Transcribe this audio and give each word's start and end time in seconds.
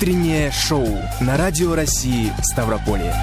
Утреннее 0.00 0.50
шоу 0.50 0.88
на 1.20 1.36
Радио 1.36 1.74
России 1.74 2.32
Ставрополье. 2.42 3.14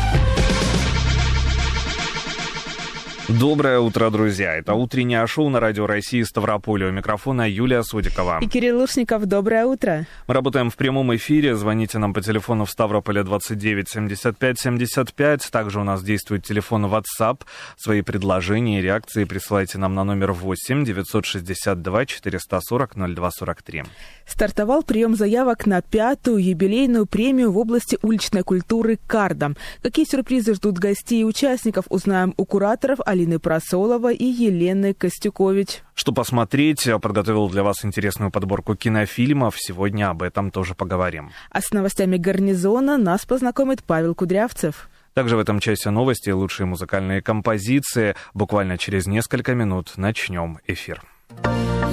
Доброе 3.30 3.80
утро, 3.80 4.10
друзья. 4.10 4.56
Это 4.56 4.74
утреннее 4.74 5.28
шоу 5.28 5.50
на 5.50 5.60
Радио 5.60 5.86
России 5.86 6.22
Ставрополе. 6.24 6.86
У 6.86 6.92
микрофона 6.92 7.50
Юлия 7.50 7.84
Судикова. 7.84 8.40
И 8.42 8.48
Кирилл 8.48 8.80
Лушников. 8.80 9.26
Доброе 9.26 9.66
утро. 9.66 10.08
Мы 10.28 10.34
работаем 10.34 10.70
в 10.70 10.78
прямом 10.78 11.14
эфире. 11.14 11.58
Звоните 11.58 11.98
нам 11.98 12.14
по 12.14 12.22
телефону 12.22 12.64
в 12.64 12.72
Ставрополе 12.72 13.24
29 13.24 13.90
75 13.90 14.60
75. 14.62 15.52
Также 15.52 15.82
у 15.82 15.84
нас 15.84 16.04
действует 16.04 16.46
телефон 16.46 16.86
WhatsApp. 16.86 17.42
Свои 17.76 18.02
предложения 18.02 18.80
и 18.80 18.82
реакции 18.82 19.26
присылайте 19.26 19.78
нам 19.78 19.94
на 19.94 20.06
номер 20.06 20.32
8 20.32 20.86
962 20.86 22.06
440 22.06 22.96
0243. 22.96 23.84
Стартовал 24.26 24.84
прием 24.84 25.18
заявок 25.18 25.66
на 25.66 25.82
пятую 25.82 26.42
юбилейную 26.42 27.06
премию 27.06 27.52
в 27.52 27.58
области 27.58 27.98
уличной 28.02 28.44
культуры 28.44 28.98
«Карда». 29.06 29.54
Какие 29.82 30.06
сюрпризы 30.06 30.54
ждут 30.54 30.78
гостей 30.78 31.22
и 31.22 31.26
участников, 31.26 31.86
узнаем 31.90 32.34
у 32.38 32.46
кураторов 32.46 33.00
Алины 33.18 33.40
Просолова 33.40 34.14
и 34.14 34.26
Елены 34.26 34.94
Костюкович. 34.94 35.82
Что 35.96 36.12
посмотреть, 36.12 36.88
подготовил 37.02 37.50
для 37.50 37.64
вас 37.64 37.84
интересную 37.84 38.30
подборку 38.30 38.76
кинофильмов. 38.76 39.56
Сегодня 39.58 40.12
об 40.12 40.22
этом 40.22 40.52
тоже 40.52 40.76
поговорим. 40.76 41.32
А 41.50 41.62
с 41.62 41.72
новостями 41.72 42.18
гарнизона 42.18 42.98
нас 42.98 43.26
познакомит 43.26 43.84
Павел 43.84 44.14
Кудрявцев. 44.14 44.88
Также 45.16 45.36
в 45.36 45.40
этом 45.40 45.60
часе 45.60 45.90
новости 45.90 46.30
и 46.30 46.32
лучшие 46.32 46.68
музыкальные 46.68 47.24
композиции. 47.24 48.16
Буквально 48.36 48.78
через 48.78 49.08
несколько 49.08 49.56
минут 49.56 49.94
начнем 49.96 50.60
эфир. 50.68 51.02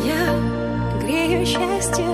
Я 0.04 1.00
грею 1.00 1.46
счастье 1.46 2.13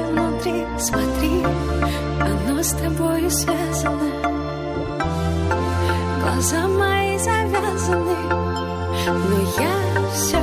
я 9.58 10.10
все 10.12 10.40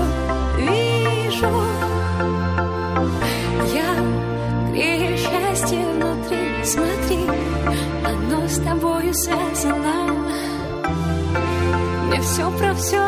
вижу. 0.57 1.51
Я 3.73 4.71
грею 4.71 5.17
счастье 5.17 5.85
внутри, 5.93 6.63
смотри, 6.63 7.25
оно 8.03 8.47
с 8.47 8.59
тобой 8.59 9.13
связано. 9.13 10.15
Мне 12.07 12.21
все 12.21 12.49
про 12.57 12.73
все 12.73 13.06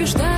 побеждать. 0.00 0.29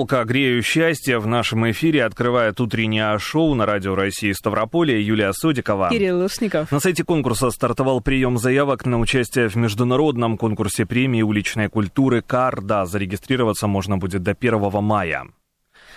Елка 0.00 0.24
«Грею 0.24 0.62
счастье» 0.62 1.18
в 1.18 1.26
нашем 1.26 1.70
эфире 1.72 2.06
открывает 2.06 2.58
утреннее 2.58 3.18
шоу 3.18 3.54
на 3.54 3.66
Радио 3.66 3.94
России 3.94 4.32
Ставрополье 4.32 4.98
Юлия 4.98 5.30
Судикова. 5.34 5.90
Кирилл 5.90 6.22
Лушников. 6.22 6.72
На 6.72 6.80
сайте 6.80 7.04
конкурса 7.04 7.50
стартовал 7.50 8.00
прием 8.00 8.38
заявок 8.38 8.86
на 8.86 8.98
участие 8.98 9.50
в 9.50 9.56
международном 9.56 10.38
конкурсе 10.38 10.86
премии 10.86 11.20
уличной 11.20 11.68
культуры 11.68 12.22
«Карда». 12.22 12.86
Зарегистрироваться 12.86 13.66
можно 13.66 13.98
будет 13.98 14.22
до 14.22 14.30
1 14.30 14.82
мая. 14.82 15.26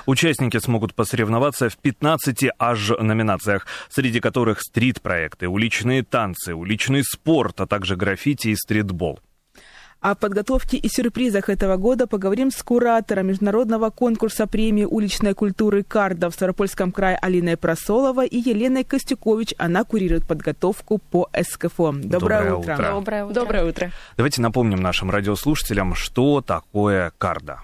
Участники 0.06 0.58
смогут 0.58 0.94
посоревноваться 0.96 1.70
в 1.70 1.78
15 1.78 2.48
аж 2.60 2.90
номинациях, 3.00 3.66
среди 3.90 4.20
которых 4.20 4.60
стрит-проекты, 4.60 5.48
уличные 5.48 6.04
танцы, 6.04 6.54
уличный 6.54 7.04
спорт, 7.06 7.62
а 7.62 7.68
также 7.68 7.96
граффити 7.96 8.50
и 8.50 8.56
стритбол. 8.58 9.22
О 10.04 10.16
подготовке 10.16 10.76
и 10.76 10.90
сюрпризах 10.90 11.48
этого 11.48 11.78
года 11.78 12.08
поговорим 12.08 12.52
с 12.52 12.62
куратором 12.62 13.28
международного 13.28 13.90
конкурса 13.90 14.48
премии 14.48 14.84
уличной 14.84 15.34
культуры 15.34 15.84
«Карда» 15.84 16.30
в 16.30 16.34
Ставропольском 16.34 16.92
крае 16.92 17.16
Алиной 17.16 17.56
Просолова 17.56 18.26
и 18.26 18.38
Еленой 18.38 18.84
Костюкович. 18.84 19.54
Она 19.58 19.86
курирует 19.86 20.28
подготовку 20.28 20.98
по 20.98 21.30
СКФО. 21.34 21.94
Доброе, 21.94 22.04
Доброе 22.04 22.54
утро. 22.54 22.74
утро. 22.74 22.92
Доброе 22.92 23.24
утро. 23.24 23.34
Доброе 23.34 23.64
утро. 23.64 23.92
Давайте 24.18 24.42
напомним 24.42 24.82
нашим 24.82 25.10
радиослушателям, 25.10 25.96
что 25.96 26.42
такое 26.42 27.14
карда. 27.18 27.62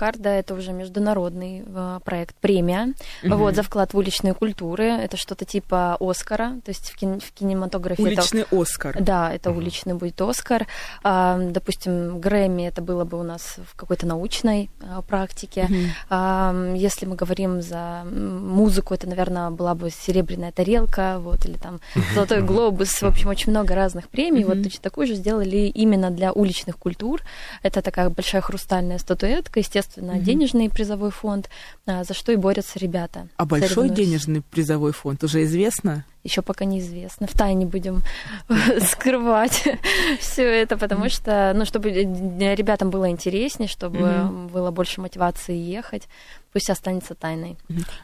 Карда 0.00 0.30
это 0.30 0.54
уже 0.54 0.72
международный 0.72 1.62
э, 1.66 2.00
проект, 2.02 2.34
премия. 2.36 2.94
Вот, 3.22 3.54
за 3.54 3.62
вклад 3.62 3.92
в 3.92 3.98
уличные 3.98 4.32
культуры. 4.32 4.84
Это 4.84 5.18
что-то 5.18 5.44
типа 5.44 5.98
Оскара. 6.00 6.52
То 6.64 6.70
есть 6.70 6.90
в, 6.90 6.96
кин- 6.96 7.20
в 7.20 7.30
кинематографе 7.32 8.02
это 8.02 8.22
Уличный 8.22 8.46
Оскар. 8.50 8.96
Да, 9.02 9.30
это 9.30 9.50
уличный 9.50 9.92
будет 9.92 10.18
Оскар. 10.22 10.66
А, 11.02 11.38
допустим, 11.38 12.18
Грэмми 12.18 12.62
это 12.62 12.80
было 12.80 13.04
бы 13.04 13.20
у 13.20 13.22
нас 13.22 13.56
в 13.70 13.76
какой-то 13.76 14.06
научной 14.06 14.70
а, 14.80 15.02
практике. 15.02 15.68
А, 16.08 16.72
если 16.74 17.04
мы 17.04 17.14
говорим 17.14 17.60
за 17.60 18.04
музыку, 18.04 18.94
это, 18.94 19.06
наверное, 19.06 19.50
была 19.50 19.74
бы 19.74 19.90
серебряная 19.90 20.50
тарелка, 20.50 21.18
вот, 21.18 21.44
или 21.44 21.58
там 21.58 21.78
золотой 22.14 22.40
глобус. 22.40 23.02
В 23.02 23.06
общем, 23.06 23.28
очень 23.28 23.50
много 23.50 23.74
разных 23.74 24.08
премий. 24.08 24.44
Вот 24.44 24.62
точно 24.62 24.80
такую 24.82 25.06
же 25.06 25.14
сделали 25.14 25.58
именно 25.66 26.10
для 26.10 26.32
уличных 26.32 26.78
культур. 26.78 27.20
Это 27.62 27.82
такая 27.82 28.08
большая 28.08 28.40
хрустальная 28.40 28.96
статуэтка, 28.96 29.60
естественно, 29.60 29.89
денежный 29.96 30.70
призовой 30.70 31.10
фонд, 31.10 31.48
а, 31.86 32.04
за 32.04 32.14
что 32.14 32.32
и 32.32 32.36
борются 32.36 32.78
ребята. 32.78 33.28
А 33.36 33.46
большой 33.46 33.88
денежный 33.88 34.42
призовой 34.42 34.92
фонд 34.92 35.24
уже 35.24 35.44
известно? 35.44 36.04
Еще 36.22 36.42
пока 36.42 36.66
неизвестно. 36.66 37.26
В 37.26 37.32
тайне 37.32 37.64
будем 37.64 38.02
скрывать 38.80 39.68
все 40.20 40.42
это, 40.42 40.76
потому 40.76 41.08
что, 41.08 41.52
ну, 41.54 41.64
чтобы 41.64 41.90
ребятам 41.90 42.90
было 42.90 43.08
интереснее, 43.08 43.68
чтобы 43.68 44.28
было 44.52 44.70
больше 44.70 45.00
мотивации 45.00 45.56
ехать, 45.56 46.08
пусть 46.52 46.70
останется 46.70 47.14
тайной. 47.14 47.56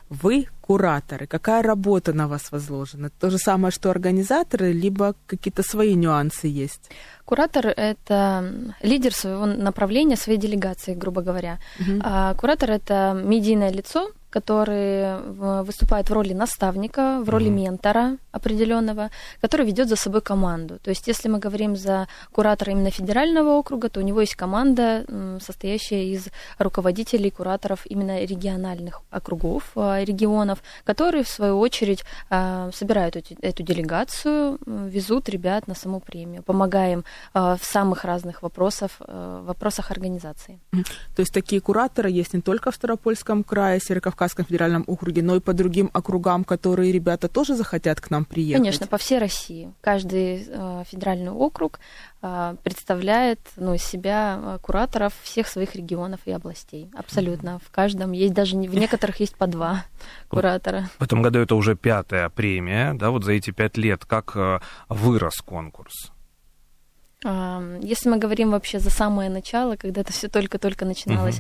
Вы 0.09 0.49
кураторы. 0.61 1.27
Какая 1.27 1.63
работа 1.63 2.13
на 2.13 2.27
вас 2.27 2.53
возложена? 2.53 3.11
То 3.11 3.31
же 3.31 3.39
самое, 3.39 3.71
что 3.71 3.91
организаторы, 3.91 4.73
либо 4.73 5.15
какие-то 5.27 5.63
свои 5.63 5.95
нюансы 5.95 6.47
есть? 6.47 6.91
Куратор— 7.25 7.67
это 7.77 8.53
лидер 8.83 9.13
своего 9.13 9.47
направления, 9.47 10.17
своей 10.17 10.39
делегации, 10.39 10.95
грубо 10.95 11.21
говоря. 11.23 11.59
А 12.01 12.35
куратор— 12.35 12.71
это 12.73 13.21
медийное 13.25 13.73
лицо, 13.73 14.11
который 14.37 15.17
выступает 15.65 16.11
в 16.11 16.13
роли 16.13 16.35
наставника, 16.35 17.23
в 17.25 17.31
роли 17.31 17.49
ментора 17.49 18.19
определенного, 18.33 19.09
который 19.41 19.65
ведет 19.65 19.89
за 19.89 19.97
собой 19.97 20.21
команду. 20.21 20.79
То 20.79 20.91
есть, 20.91 21.09
если 21.09 21.31
мы 21.31 21.39
говорим 21.39 21.75
за 21.75 22.07
куратора 22.33 22.73
именно 22.73 22.91
федерального 22.91 23.57
округа, 23.59 23.89
то 23.89 24.01
у 24.01 24.03
него 24.03 24.21
есть 24.21 24.35
команда, 24.35 25.07
состоящая 25.41 26.05
из 26.05 26.29
руководителей, 26.59 27.31
кураторов 27.31 27.87
именно 27.87 28.25
региональных 28.25 29.01
округов, 29.11 29.63
а, 29.75 30.05
регионов, 30.05 30.59
которые, 30.85 31.25
в 31.25 31.29
свою 31.29 31.59
очередь, 31.59 32.05
а, 32.29 32.71
собирают 32.75 33.17
эту, 33.17 33.63
делегацию, 33.63 34.59
везут 34.67 35.31
ребят 35.31 35.67
на 35.67 35.75
саму 35.75 36.01
премию, 36.01 36.43
помогаем 36.43 37.05
а, 37.33 37.57
в 37.57 37.65
самых 37.65 38.05
разных 38.05 38.43
вопросах, 38.43 38.91
вопросах 38.99 39.91
организации. 39.91 40.61
То 41.17 41.23
есть 41.23 41.33
такие 41.33 41.63
кураторы 41.63 42.11
есть 42.11 42.35
не 42.35 42.43
только 42.43 42.71
в 42.71 42.75
Ставропольском 42.75 43.43
крае, 43.45 43.81
Северокавказском 44.27 44.45
федеральном 44.45 44.85
округе, 44.87 45.23
но 45.23 45.37
и 45.37 45.41
по 45.41 45.53
другим 45.53 45.91
округам, 45.93 46.45
которые 46.45 46.93
ребята 46.93 47.29
тоже 47.29 47.55
захотят 47.55 48.01
к 48.01 48.11
нам 48.11 48.25
приехать. 48.25 48.63
Конечно, 48.63 48.87
по 48.87 48.99
всей 48.99 49.19
России. 49.19 49.73
Каждый 49.81 50.47
э, 50.49 50.85
федеральный 50.87 51.31
округ 51.31 51.81
э, 52.23 52.57
представляет 52.63 53.41
ну, 53.57 53.75
из 53.75 53.83
себя 53.83 54.39
э, 54.39 54.59
кураторов 54.61 55.15
всех 55.23 55.49
своих 55.49 55.75
регионов 55.75 56.21
и 56.27 56.33
областей. 56.33 56.91
Абсолютно. 56.95 57.59
В 57.59 57.71
каждом 57.71 58.13
есть 58.13 58.35
даже 58.35 58.57
не- 58.57 58.69
в 58.69 58.75
некоторых 58.75 59.21
есть 59.21 59.37
по 59.37 59.47
два 59.47 59.85
куратора. 60.29 60.89
В 60.99 61.03
этом 61.05 61.23
году 61.23 61.39
это 61.39 61.55
уже 61.55 61.77
пятая 61.77 62.29
премия, 62.29 62.95
да, 62.95 63.11
вот 63.11 63.25
за 63.25 63.33
эти 63.33 63.51
пять 63.51 63.77
лет. 63.77 64.05
Как 64.05 64.33
э, 64.37 64.61
вырос 64.89 65.37
конкурс? 65.45 66.13
Если 67.83 68.09
мы 68.09 68.19
говорим 68.19 68.51
вообще 68.51 68.79
за 68.79 68.91
самое 68.91 69.31
начало, 69.31 69.77
когда 69.77 70.01
это 70.03 70.13
все 70.13 70.29
только-только 70.29 70.85
начиналось, 70.85 71.37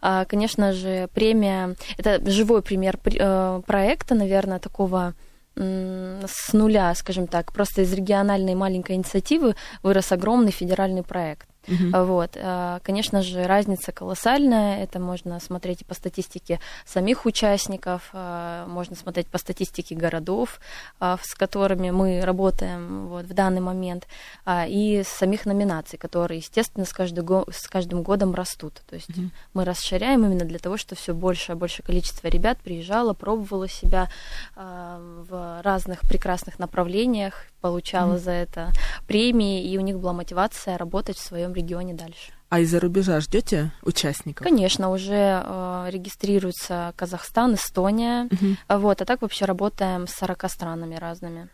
а, 0.00 0.24
конечно 0.24 0.72
же, 0.72 1.08
премия 1.14 1.74
это 1.98 2.30
живой 2.30 2.62
пример 2.62 2.96
пр- 2.96 3.16
э, 3.18 3.62
проекта, 3.66 4.14
наверное, 4.14 4.58
такого 4.58 5.14
с 5.58 6.52
нуля, 6.52 6.94
скажем 6.94 7.26
так, 7.26 7.50
просто 7.50 7.80
из 7.80 7.92
региональной 7.94 8.54
маленькой 8.54 8.96
инициативы 8.96 9.54
вырос 9.82 10.12
огромный 10.12 10.52
федеральный 10.52 11.02
проект. 11.02 11.48
А, 11.92 12.04
Вот. 12.04 12.36
а, 12.36 12.80
Конечно 12.82 13.22
же, 13.22 13.44
разница 13.46 13.92
колоссальная. 13.92 14.82
Это 14.82 14.98
можно 14.98 15.40
смотреть 15.40 15.82
и 15.82 15.84
по 15.84 15.94
статистике 15.94 16.60
самих 16.84 17.26
участников, 17.26 18.10
а, 18.12 18.66
можно 18.66 18.96
смотреть 18.96 19.26
по 19.28 19.38
статистике 19.38 19.94
городов, 19.94 20.60
а, 21.00 21.18
с 21.22 21.34
которыми 21.34 21.90
мы 21.90 22.20
работаем 22.20 23.08
вот, 23.08 23.24
в 23.26 23.34
данный 23.34 23.60
момент, 23.60 24.06
а, 24.44 24.66
и 24.66 25.02
самих 25.04 25.46
номинаций, 25.46 25.98
которые, 25.98 26.38
естественно, 26.38 26.84
с, 26.84 26.92
каждый 26.92 27.24
го- 27.24 27.46
с 27.50 27.66
каждым 27.68 28.02
годом 28.02 28.34
растут. 28.34 28.82
То 28.88 28.94
есть 28.94 29.08
мы 29.54 29.64
расширяем 29.64 30.24
именно 30.24 30.44
для 30.44 30.58
того, 30.58 30.76
чтобы 30.76 31.00
все 31.00 31.14
больше 31.14 31.52
и 31.52 31.54
больше 31.54 31.82
количество 31.82 32.28
ребят 32.28 32.58
приезжало, 32.58 33.12
пробовало 33.14 33.68
себя 33.68 34.08
в 34.54 35.60
разных 35.62 36.00
прекрасных 36.02 36.58
направлениях, 36.58 37.44
получала 37.66 38.18
за 38.18 38.30
это 38.30 38.70
премии, 39.06 39.64
и 39.64 39.76
у 39.78 39.80
них 39.80 39.98
была 39.98 40.12
мотивация 40.12 40.78
работать 40.78 41.16
в 41.16 41.22
своем 41.22 41.52
регионе 41.52 41.94
дальше. 41.94 42.32
А 42.48 42.60
из-за 42.60 42.78
рубежа 42.78 43.20
ждете 43.20 43.72
участников? 43.82 44.46
Конечно, 44.46 44.90
уже 44.90 45.42
э, 45.44 45.86
регистрируется 45.90 46.92
Казахстан, 46.96 47.54
Эстония, 47.54 48.28
а 48.68 48.78
вот, 48.78 49.02
а 49.02 49.04
так 49.04 49.22
вообще 49.22 49.46
работаем 49.46 50.06
с 50.06 50.12
40 50.12 50.50
странами 50.50 50.94
разными. 50.94 51.48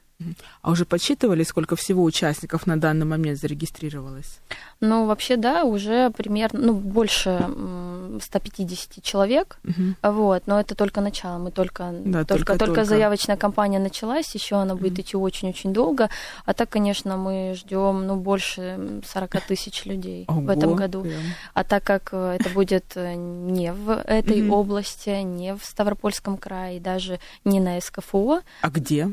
А 0.62 0.70
уже 0.70 0.84
подсчитывали, 0.84 1.42
сколько 1.44 1.76
всего 1.76 2.02
участников 2.04 2.66
на 2.66 2.76
данный 2.80 3.06
момент 3.06 3.38
зарегистрировалось? 3.38 4.40
Ну, 4.80 5.06
вообще, 5.06 5.36
да, 5.36 5.64
уже 5.64 6.10
примерно, 6.10 6.60
ну, 6.60 6.74
больше 6.74 7.30
м, 7.30 8.18
150 8.22 9.02
человек, 9.02 9.58
а 10.02 10.10
вот, 10.12 10.46
но 10.46 10.58
это 10.60 10.74
только 10.74 11.00
начало, 11.00 11.38
мы 11.38 11.50
только, 11.50 11.90
Да, 11.92 12.24
только, 12.24 12.24
только, 12.24 12.58
только-только. 12.58 12.84
заявочная 12.84 13.36
кампания 13.36 13.78
началась, 13.78 14.34
еще 14.34 14.56
она 14.56 14.74
будет 14.74 14.98
идти 14.98 15.16
очень-очень 15.16 15.72
долго, 15.72 16.08
а 16.44 16.52
так, 16.54 16.68
конечно, 16.70 17.16
мы 17.16 17.54
ждем, 17.56 18.06
ну, 18.06 18.16
больше 18.16 19.00
40 19.06 19.40
тысяч 19.46 19.84
людей 19.86 20.24
в 20.28 20.48
этом 20.48 20.70
Ого, 20.70 20.76
году. 20.76 21.02
прям. 21.02 21.22
А 21.54 21.64
так 21.64 21.84
как 21.84 22.08
э, 22.12 22.36
это 22.40 22.50
будет 22.50 22.84
э, 22.96 23.14
не 23.14 23.72
в 23.72 23.90
этой 24.06 24.42
Мгм. 24.42 24.50
области, 24.52 25.22
не 25.22 25.54
в 25.54 25.64
Ставропольском 25.64 26.36
крае, 26.36 26.80
даже 26.80 27.18
не 27.44 27.60
на 27.60 27.80
СКФО, 27.80 28.40
А 28.60 28.70
где? 28.70 29.08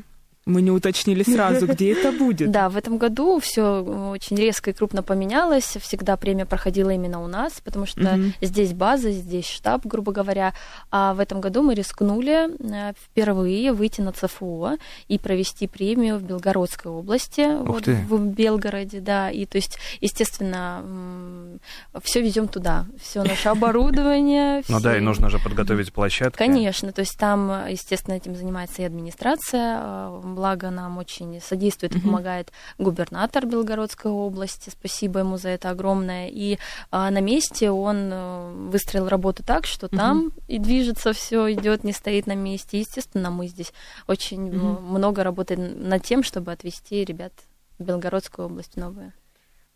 Мы 0.45 0.61
не 0.61 0.71
уточнили 0.71 1.23
сразу, 1.23 1.67
где 1.67 1.93
это 1.93 2.11
будет. 2.11 2.49
Да, 2.59 2.69
в 2.69 2.77
этом 2.77 2.97
году 2.97 3.39
все 3.39 3.81
очень 4.11 4.35
резко 4.35 4.71
и 4.71 4.73
крупно 4.73 5.03
поменялось. 5.03 5.77
Всегда 5.81 6.17
премия 6.17 6.45
проходила 6.45 6.89
именно 6.89 7.21
у 7.23 7.27
нас, 7.27 7.61
потому 7.63 7.85
что 7.85 8.19
здесь 8.41 8.73
база, 8.73 9.11
здесь 9.11 9.47
штаб, 9.47 9.85
грубо 9.85 10.11
говоря. 10.11 10.53
А 10.89 11.13
в 11.13 11.19
этом 11.19 11.41
году 11.41 11.61
мы 11.61 11.75
рискнули 11.75 12.49
э, 12.59 12.93
впервые 12.99 13.71
выйти 13.73 14.01
на 14.01 14.11
ЦФО 14.11 14.77
и 15.07 15.19
провести 15.19 15.67
премию 15.67 16.17
в 16.17 16.23
Белгородской 16.23 16.91
области, 16.91 17.47
вот 17.63 17.83
ты. 17.83 17.95
в 17.95 18.19
Белгороде, 18.19 18.99
да. 18.99 19.29
И 19.29 19.45
то 19.45 19.57
есть, 19.57 19.77
естественно, 20.01 20.83
все 22.01 22.21
везем 22.21 22.47
туда, 22.47 22.87
все 23.01 23.23
наше 23.23 23.49
оборудование. 23.49 24.63
Ну 24.69 24.79
да, 24.79 24.97
и 24.97 24.99
нужно 24.99 25.29
же 25.29 25.39
подготовить 25.39 25.91
площадки. 25.91 26.37
Конечно, 26.37 26.91
то 26.91 27.01
есть 27.01 27.17
там, 27.17 27.67
естественно, 27.67 28.15
этим 28.15 28.35
занимается 28.35 28.81
и 28.81 28.85
администрация, 28.85 29.79
э, 29.81 30.21
благо 30.35 30.69
нам 30.69 30.97
очень 30.97 31.39
содействует 31.41 31.95
и 31.95 31.99
помогает 31.99 32.51
губернатор 32.77 33.45
Белгородской 33.45 34.11
области, 34.11 34.69
спасибо 34.69 35.19
ему 35.19 35.37
за 35.37 35.49
это 35.49 35.69
огромное. 35.69 36.27
И 36.29 36.57
а, 36.91 37.09
на 37.11 37.21
месте 37.21 37.71
он 37.71 38.09
э, 38.11 38.51
выстроил 38.69 39.07
работу 39.07 39.43
так, 39.43 39.65
что 39.65 39.87
там 39.87 40.31
и 40.47 40.59
движется 40.59 41.13
все, 41.13 41.51
идет, 41.53 41.83
не 41.83 41.93
стоит 41.93 42.27
на 42.27 42.35
месте. 42.35 42.79
Естественно, 42.79 43.29
мы 43.29 43.47
здесь 43.47 43.73
очень 44.07 44.49
э, 44.49 44.51
много 44.51 45.23
работаем 45.23 45.87
над 45.87 46.03
тем, 46.03 46.23
чтобы 46.23 46.51
отвести 46.51 47.03
ребят 47.03 47.33
в 47.77 47.83
Белгородскую 47.83 48.47
область 48.47 48.77
новую. 48.77 49.13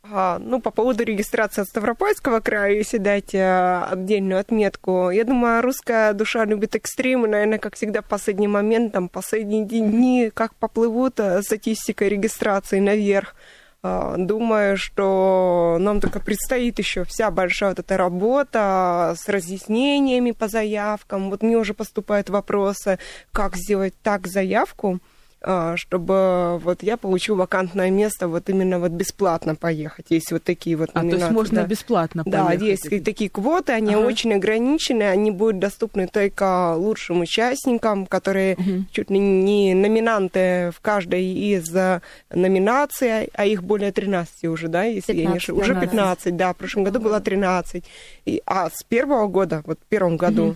А, 0.05 0.37
ну, 0.39 0.59
по 0.59 0.69
поводу 0.69 1.03
регистрации 1.03 1.61
от 1.61 1.69
Ставропольского 1.69 2.41
края, 2.41 2.73
если 2.73 2.97
дать 2.97 3.33
а, 3.33 3.87
отдельную 3.89 4.41
отметку, 4.41 5.09
я 5.09 5.23
думаю, 5.23 5.61
русская 5.61 6.11
душа 6.11 6.43
любит 6.43 6.75
экстримы, 6.75 7.29
наверное, 7.29 7.57
как 7.57 7.75
всегда, 7.75 8.01
последний 8.01 8.49
момент, 8.49 8.91
там, 8.91 9.07
последние 9.07 9.63
дни, 9.63 10.29
как 10.33 10.55
поплывут 10.55 11.21
а, 11.21 11.41
статистика 11.41 12.05
регистрации 12.05 12.81
наверх. 12.81 13.33
А, 13.81 14.15
Думаю, 14.17 14.75
что 14.75 15.77
нам 15.79 16.01
только 16.01 16.19
предстоит 16.19 16.79
еще 16.79 17.05
вся 17.05 17.31
большая 17.31 17.69
вот 17.69 17.79
эта 17.79 17.95
работа 17.95 19.15
с 19.17 19.29
разъяснениями 19.29 20.31
по 20.31 20.49
заявкам. 20.49 21.29
Вот 21.29 21.41
мне 21.43 21.55
уже 21.55 21.73
поступают 21.73 22.29
вопросы, 22.29 22.99
как 23.31 23.55
сделать 23.55 23.93
так 24.03 24.27
заявку, 24.27 24.99
чтобы 25.75 26.57
вот 26.59 26.83
я 26.83 26.97
получу 26.97 27.35
вакантное 27.35 27.89
место 27.89 28.27
вот 28.27 28.49
именно 28.49 28.79
вот 28.79 28.91
бесплатно 28.91 29.55
поехать. 29.55 30.05
Есть 30.09 30.31
вот 30.31 30.43
такие 30.43 30.75
вот 30.75 30.89
А, 30.93 30.99
то 30.99 31.05
есть 31.05 31.11
номинации, 31.13 31.33
можно 31.33 31.61
да. 31.61 31.67
бесплатно 31.67 32.23
Да, 32.25 32.45
поехать. 32.45 32.67
есть 32.67 32.85
и 32.91 32.99
такие 32.99 33.29
квоты, 33.29 33.73
они 33.73 33.93
Ага. 33.95 34.05
очень 34.05 34.33
ограничены, 34.33 35.03
они 35.03 35.31
будут 35.31 35.59
доступны 35.59 36.07
только 36.07 36.75
лучшим 36.75 37.21
участникам, 37.21 38.05
которые 38.05 38.57
чуть 38.91 39.09
ли 39.09 39.19
не 39.19 39.73
номинанты 39.73 40.71
в 40.75 40.79
каждой 40.81 41.25
из 41.25 41.73
э, 41.75 42.01
номинаций, 42.31 43.29
а 43.33 43.45
их 43.45 43.63
более 43.63 43.91
13 43.91 44.45
уже, 44.45 44.67
да, 44.67 44.83
если 44.83 45.13
я 45.13 45.19
не 45.19 45.25
15, 45.33 45.43
ошибаюсь. 45.43 45.63
Уже 45.69 45.73
15. 45.79 45.91
15, 45.91 46.35
да, 46.37 46.53
в 46.53 46.57
прошлом 46.57 46.83
году 46.83 46.99
было 46.99 47.19
13. 47.19 47.83
И, 48.25 48.41
а 48.45 48.69
с 48.69 48.83
первого 48.83 49.27
года, 49.27 49.63
вот 49.65 49.79
в 49.79 49.85
первом 49.85 50.17
году, 50.17 50.51
э, 50.51 50.55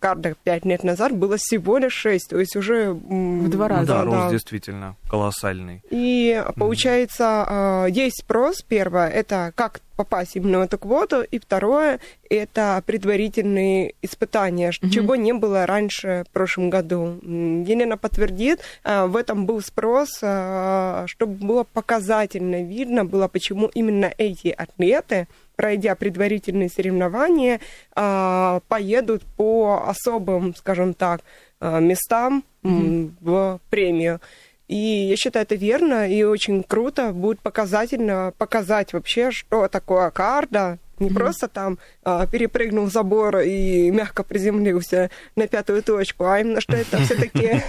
карда 0.00 0.34
5 0.44 0.64
лет 0.64 0.84
назад 0.84 1.12
было 1.12 1.36
всего 1.36 1.78
лишь 1.78 1.94
6, 1.94 2.30
то 2.30 2.38
есть 2.38 2.56
уже... 2.56 2.92
В 2.92 3.48
два 3.48 3.68
раза. 3.68 3.86
да, 3.86 3.98
да, 3.98 4.04
рост 4.04 4.18
да. 4.18 4.30
действительно 4.30 4.96
колоссальный. 5.08 5.82
И 5.90 6.42
получается, 6.56 7.86
э, 7.86 7.90
есть 7.90 8.20
спрос. 8.20 8.62
Первое, 8.62 9.08
это 9.08 9.52
как 9.54 9.80
попасть 9.96 10.36
именно 10.36 10.60
в 10.60 10.62
эту 10.62 10.78
квоту. 10.78 11.22
И 11.22 11.38
второе, 11.38 11.98
это 12.30 12.82
предварительные 12.86 13.94
испытания, 14.00 14.70
ш- 14.70 14.88
чего 14.88 15.16
не 15.16 15.32
было 15.32 15.66
раньше 15.66 16.24
в 16.28 16.32
прошлом 16.32 16.70
году. 16.70 17.18
Елена 17.22 17.96
подтвердит, 17.96 18.60
э, 18.84 19.06
в 19.06 19.16
этом 19.16 19.44
был 19.44 19.60
спрос, 19.60 20.20
э, 20.22 21.04
чтобы 21.06 21.34
было 21.34 21.64
показательно 21.64 22.62
видно 22.62 23.04
было, 23.04 23.28
почему 23.28 23.66
именно 23.74 24.12
эти 24.18 24.48
атлеты 24.48 25.26
пройдя 25.58 25.96
предварительные 25.96 26.68
соревнования, 26.68 27.58
э, 27.96 28.60
поедут 28.68 29.24
по 29.36 29.82
особым, 29.88 30.54
скажем 30.54 30.94
так, 30.94 31.22
э, 31.60 31.80
местам 31.80 32.44
м, 32.62 33.16
в 33.20 33.60
премию. 33.68 34.20
И 34.68 34.76
я 34.76 35.16
считаю, 35.16 35.42
это 35.42 35.56
верно 35.56 36.08
и 36.08 36.22
очень 36.22 36.62
круто. 36.62 37.12
Будет 37.12 37.40
показательно 37.40 38.32
показать 38.38 38.92
вообще, 38.92 39.32
что 39.32 39.66
такое 39.66 40.10
карда. 40.10 40.78
Не 40.98 41.10
просто 41.10 41.48
там 41.48 41.78
а, 42.02 42.26
перепрыгнул 42.26 42.88
забор 42.90 43.38
и 43.38 43.90
мягко 43.90 44.24
приземлился 44.24 45.10
на 45.36 45.46
пятую 45.46 45.82
точку, 45.82 46.26
а 46.26 46.40
именно, 46.40 46.60
что 46.60 46.76
это 46.76 46.98
все-таки 46.98 47.62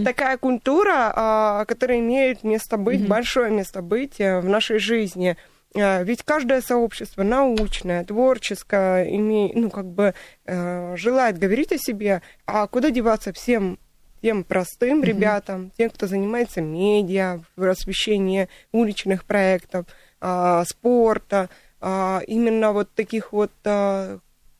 такая 0.04 0.38
культура, 0.38 1.12
а, 1.14 1.64
которая 1.64 1.98
имеет 1.98 2.44
место 2.44 2.76
быть, 2.76 3.06
большое 3.06 3.50
место 3.50 3.82
быть 3.82 4.20
э, 4.20 4.40
в 4.40 4.48
нашей 4.48 4.78
жизни. 4.78 5.36
А, 5.74 6.02
Ведь 6.02 6.22
каждое 6.22 6.60
сообщество 6.60 7.22
научное, 7.22 8.04
творческое, 8.04 9.06
име- 9.08 9.52
ну, 9.54 9.70
как 9.70 9.86
бы 9.86 10.14
э, 10.44 10.96
желает 10.96 11.38
говорить 11.38 11.72
о 11.72 11.78
себе, 11.78 12.22
а 12.46 12.66
куда 12.66 12.90
деваться 12.90 13.32
всем 13.32 13.78
тем 14.20 14.44
простым 14.44 15.02
ребятам, 15.02 15.72
тем, 15.76 15.90
кто 15.90 16.06
занимается 16.06 16.60
медиа, 16.60 17.40
в 17.56 17.64
освещении 17.68 18.48
уличных 18.70 19.24
проектов, 19.24 19.86
а, 20.20 20.64
спорта, 20.64 21.48
а, 21.80 22.20
именно 22.28 22.72
вот 22.72 22.94
таких 22.94 23.32
вот 23.32 23.50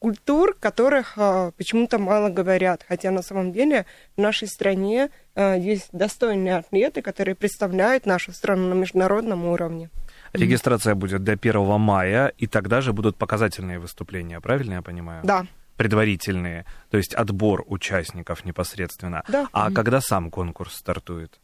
культур, 0.02 0.56
которых 0.58 1.14
а, 1.16 1.52
почему-то 1.56 1.98
мало 2.00 2.28
говорят. 2.28 2.84
Хотя 2.88 3.12
на 3.12 3.22
самом 3.22 3.52
деле 3.52 3.86
в 4.16 4.20
нашей 4.20 4.48
стране 4.48 5.10
а, 5.36 5.54
есть 5.54 5.90
достойные 5.92 6.56
атлеты, 6.56 7.02
которые 7.02 7.36
представляют 7.36 8.04
нашу 8.04 8.32
страну 8.32 8.68
на 8.68 8.74
международном 8.74 9.46
уровне. 9.46 9.90
Регистрация 10.32 10.94
будет 10.94 11.24
до 11.24 11.32
1 11.32 11.80
мая, 11.80 12.32
и 12.38 12.46
тогда 12.46 12.80
же 12.80 12.92
будут 12.92 13.16
показательные 13.16 13.78
выступления, 13.78 14.40
правильно 14.40 14.74
я 14.74 14.82
понимаю? 14.82 15.20
Да. 15.24 15.46
Предварительные, 15.76 16.64
то 16.90 16.96
есть 16.98 17.14
отбор 17.14 17.64
участников 17.66 18.44
непосредственно. 18.44 19.24
Да. 19.28 19.48
А 19.52 19.70
когда 19.70 20.00
сам 20.00 20.30
конкурс 20.30 20.74
стартует? 20.74 21.40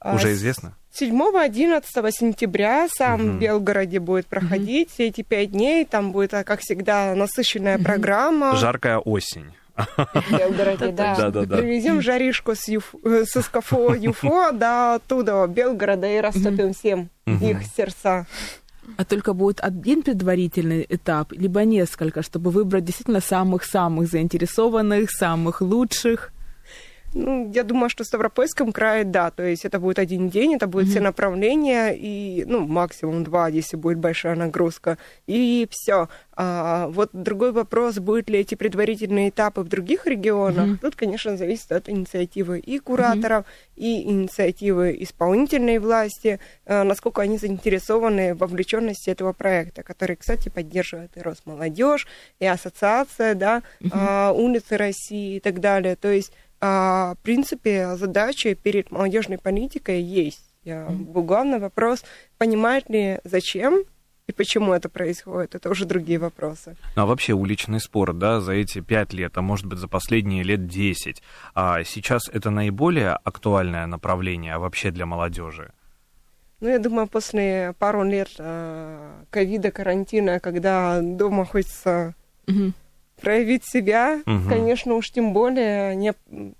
А, 0.00 0.14
Уже 0.14 0.32
известно? 0.32 0.76
7-11 0.98 1.82
сентября 2.10 2.88
сам 2.88 3.36
в 3.36 3.38
Белгороде 3.38 3.98
будет 3.98 4.26
проходить 4.26 4.90
все 4.90 5.08
эти 5.08 5.22
пять 5.22 5.50
дней. 5.50 5.84
Там 5.84 6.12
будет, 6.12 6.30
как 6.30 6.60
всегда, 6.60 7.14
насыщенная 7.14 7.78
программа. 7.78 8.56
Жаркая 8.56 8.98
осень. 8.98 9.52
Белгороде, 10.30 10.92
да. 10.92 11.14
Привезем 11.58 12.00
жаришку 12.02 12.54
с, 12.54 12.68
Юф- 12.68 12.94
э, 13.04 13.24
с 13.24 13.40
СКФО 13.40 13.94
ЮФО 13.94 14.52
до 14.52 14.94
оттуда, 14.94 15.46
Белгорода, 15.46 16.06
и 16.06 16.20
растопим 16.20 16.72
всем 16.74 17.10
их 17.26 17.58
сердца. 17.76 18.26
А 18.96 19.04
только 19.04 19.34
будет 19.34 19.60
один 19.60 20.02
предварительный 20.02 20.86
этап, 20.88 21.32
либо 21.32 21.62
несколько, 21.64 22.22
чтобы 22.22 22.50
выбрать 22.50 22.84
действительно 22.86 23.20
самых-самых 23.20 24.08
заинтересованных, 24.08 25.10
самых 25.10 25.60
лучших. 25.60 26.32
Ну, 27.14 27.50
я 27.54 27.64
думаю, 27.64 27.88
что 27.88 28.04
в 28.04 28.06
Ставропольском 28.06 28.72
крае, 28.72 29.04
да, 29.04 29.30
то 29.30 29.42
есть 29.42 29.64
это 29.64 29.80
будет 29.80 29.98
один 29.98 30.28
день, 30.28 30.54
это 30.54 30.66
будет 30.66 30.88
все 30.88 31.00
направления, 31.00 31.94
и, 31.96 32.44
ну, 32.46 32.66
максимум 32.66 33.24
два, 33.24 33.48
если 33.48 33.76
будет 33.76 33.98
большая 33.98 34.34
нагрузка, 34.34 34.98
и 35.26 35.66
все. 35.70 36.08
А, 36.32 36.88
вот 36.88 37.10
другой 37.12 37.52
вопрос, 37.52 37.98
будут 37.98 38.28
ли 38.28 38.38
эти 38.40 38.54
предварительные 38.54 39.30
этапы 39.30 39.62
в 39.62 39.68
других 39.68 40.06
регионах, 40.06 40.78
тут, 40.80 40.96
конечно, 40.96 41.36
зависит 41.36 41.72
от 41.72 41.88
инициативы 41.88 42.58
и 42.58 42.78
кураторов, 42.78 43.46
и 43.74 44.02
инициативы 44.02 44.96
исполнительной 45.00 45.78
власти, 45.78 46.40
а, 46.66 46.84
насколько 46.84 47.22
они 47.22 47.38
заинтересованы 47.38 48.34
в 48.34 48.38
вовлеченности 48.38 49.10
этого 49.10 49.32
проекта, 49.32 49.82
который, 49.82 50.16
кстати, 50.16 50.50
поддерживает 50.50 51.16
и 51.16 51.20
Росмолодежь, 51.20 52.06
и 52.38 52.46
ассоциация, 52.46 53.34
да, 53.34 53.62
а, 53.90 54.32
улицы 54.32 54.76
России 54.76 55.36
и 55.36 55.40
так 55.40 55.60
далее. 55.60 55.96
То 55.96 56.10
есть 56.10 56.32
в 56.60 57.16
принципе, 57.22 57.96
задача 57.96 58.54
перед 58.54 58.90
молодежной 58.90 59.38
политикой 59.38 60.02
есть. 60.02 60.44
Я- 60.64 60.88
Главный 60.90 61.58
вопрос, 61.58 62.04
понимает 62.36 62.90
ли, 62.90 63.20
зачем 63.24 63.84
и 64.26 64.32
почему 64.32 64.74
это 64.74 64.88
происходит, 64.90 65.54
это 65.54 65.70
уже 65.70 65.86
другие 65.86 66.18
вопросы. 66.18 66.76
Ну, 66.96 67.02
а 67.02 67.06
вообще 67.06 67.32
уличный 67.32 67.80
спорт, 67.80 68.18
да, 68.18 68.40
за 68.40 68.52
эти 68.52 68.80
пять 68.80 69.14
лет, 69.14 69.38
а 69.38 69.40
может 69.42 69.64
быть 69.66 69.78
за 69.78 69.88
последние 69.88 70.42
лет 70.42 70.66
10, 70.66 71.22
а 71.54 71.82
сейчас 71.84 72.28
это 72.30 72.50
наиболее 72.50 73.12
актуальное 73.24 73.86
направление 73.86 74.58
вообще 74.58 74.90
для 74.90 75.06
молодежи? 75.06 75.72
Ну, 76.60 76.68
я 76.68 76.78
думаю, 76.78 77.06
после 77.06 77.72
пару 77.78 78.02
лет 78.02 78.28
а, 78.38 79.22
ковида, 79.30 79.70
карантина, 79.70 80.40
когда 80.40 81.00
дома 81.00 81.46
хочется 81.46 82.14
Мгм. 82.46 82.74
Проявить 83.20 83.64
себя, 83.64 84.22
Мгм. 84.26 84.48
конечно, 84.48 84.94
уж 84.94 85.10
тем 85.10 85.32
более 85.32 85.94
не 85.96 86.14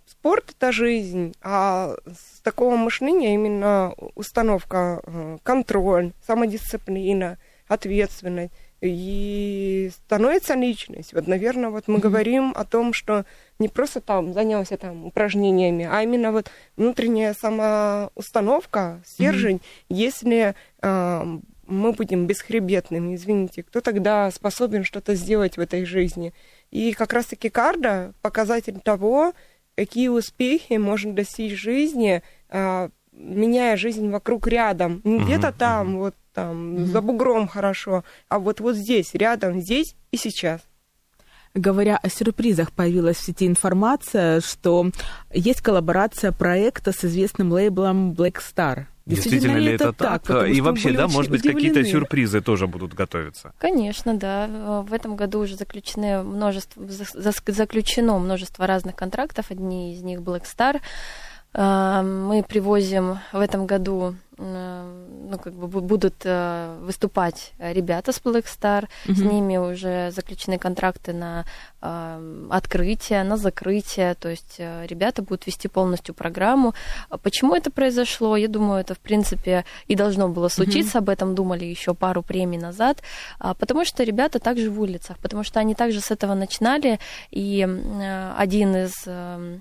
спорт 0.07 0.55
это 0.57 0.73
жизнь, 0.73 1.35
а 1.43 1.95
с 2.07 2.41
такого 2.41 2.77
мышления 2.77 3.35
именно 3.35 3.95
установка, 4.15 5.01
э, 5.05 5.39
контроль, 5.43 6.13
самодисциплина, 6.27 7.39
ответственность 7.69 8.53
и 8.81 9.91
становится 9.93 10.55
личность. 10.55 11.13
Вот, 11.13 11.27
наверное, 11.27 11.71
вот 11.71 11.89
мы 11.89 11.99
говорим 11.99 12.53
о 12.55 12.65
том, 12.65 12.93
что 12.93 13.25
не 13.59 13.69
просто 13.69 14.01
там 14.01 14.33
занялся 14.33 14.77
там 14.77 15.05
упражнениями, 15.07 15.89
а 15.91 16.03
именно 16.03 16.31
вот 16.33 16.51
внутренняя 16.77 17.35
самоустановка, 17.35 19.03
стержень, 19.05 19.61
если 19.89 20.55
э, 20.81 21.39
мы 21.69 21.93
будем 21.93 22.27
бесхребетными, 22.27 23.15
извините, 23.15 23.63
кто 23.63 23.81
тогда 23.81 24.31
способен 24.31 24.85
что-то 24.85 25.15
сделать 25.15 25.57
в 25.57 25.61
этой 25.61 25.85
жизни? 25.85 26.33
И 26.71 26.93
как 26.93 27.13
раз-таки 27.13 27.51
карда 27.51 28.13
показатель 28.23 28.81
того, 28.81 29.35
какие 29.77 30.09
успехи 30.09 30.75
можно 30.75 31.13
достичь 31.13 31.53
в 31.53 31.63
жизни, 31.63 32.23
а, 32.49 32.91
меняя 33.13 33.77
жизнь 33.77 34.11
вокруг 34.11 34.47
рядом. 34.47 35.01
Не 35.05 35.19
где-то 35.19 35.53
там, 35.53 35.99
вот 35.99 36.15
там, 36.33 36.87
за 36.87 37.01
бугром 37.01 37.49
хорошо, 37.49 38.05
а 38.29 38.39
вот 38.39 38.61
вот 38.61 38.77
здесь, 38.77 39.15
рядом, 39.15 39.61
здесь 39.61 39.95
и 40.11 40.17
сейчас. 40.17 40.63
Говоря 41.55 41.97
о 41.97 42.09
сюрпризах, 42.09 42.73
появилась 42.73 43.17
в 43.17 43.25
сети 43.25 43.47
информация, 43.47 44.41
что 44.41 44.91
есть 45.33 45.61
коллаборация 45.61 46.31
проекта 46.31 46.93
с 46.93 47.05
известным 47.05 47.53
лейблом 47.53 48.13
Black 48.13 48.37
Star. 48.37 48.85
Действительно 49.15 49.57
ли 49.57 49.73
это 49.73 49.93
так? 49.93 50.23
Потому 50.23 50.45
И 50.45 50.61
вообще, 50.61 50.93
да, 50.93 51.09
может 51.09 51.31
быть, 51.31 51.43
какие-то 51.43 51.85
сюрпризы 51.85 52.41
тоже 52.41 52.67
будут 52.67 52.95
готовиться? 52.95 53.53
Конечно, 53.59 54.15
да. 54.15 54.47
Э, 54.49 54.85
В 54.87 54.93
этом 54.93 55.17
году 55.17 55.41
уже 55.41 55.57
заключены 55.57 56.23
множество, 56.23 56.87
за- 56.87 57.05
за- 57.13 57.33
заключено 57.53 58.19
множество 58.19 58.67
разных 58.67 58.95
контрактов. 58.97 59.47
Одни 59.51 59.95
из 59.95 60.03
них 60.03 60.21
Black 60.21 60.45
Star. 60.45 60.81
Э, 61.55 62.03
Мы 62.03 62.43
привозим 62.43 63.19
в 63.33 63.41
этом 63.41 63.67
году, 63.67 64.15
ну, 64.41 65.37
как 65.43 65.53
бы 65.53 65.67
бу- 65.67 65.81
будут 65.81 66.15
э, 66.25 66.79
выступать 66.83 67.53
ребята 67.59 68.13
с 68.13 68.21
Black 68.23 68.45
Star. 68.45 68.87
С 69.07 69.19
ними 69.19 69.57
уже 69.57 70.13
заключены 70.13 70.59
контракты 70.59 71.13
на 71.13 71.45
э, 71.83 72.47
открытие, 72.51 73.25
на 73.25 73.37
закрытие. 73.37 74.15
То 74.15 74.29
есть 74.29 74.57
э, 74.59 74.87
ребята 74.87 75.23
будут 75.23 75.47
вести 75.47 75.67
полностью 75.69 76.15
программу. 76.15 76.73
А 77.11 77.19
Почему 77.19 77.55
это 77.57 77.71
произошло? 77.73 78.37
Я 78.37 78.47
думаю, 78.49 78.81
это, 78.81 78.95
в 78.95 79.01
принципе, 79.01 79.65
и 79.89 79.97
должно 79.97 80.29
было 80.29 80.49
случиться. 80.49 80.99
Об 80.99 81.09
этом 81.09 81.35
думали 81.35 81.65
еще 81.65 81.95
пару 81.95 82.23
премий 82.23 82.59
назад. 82.59 83.03
А, 83.41 83.55
Потому 83.55 83.85
что 83.85 84.05
ребята 84.05 84.39
также 84.39 84.71
в 84.71 84.81
улицах, 84.81 85.19
потому 85.19 85.43
что 85.43 85.59
они 85.59 85.75
также 85.75 86.01
с 86.01 86.13
этого 86.13 86.35
начинали. 86.35 87.01
И 87.33 87.67
э, 87.67 88.33
один 88.39 88.77
из 88.77 88.93
э, 89.07 89.59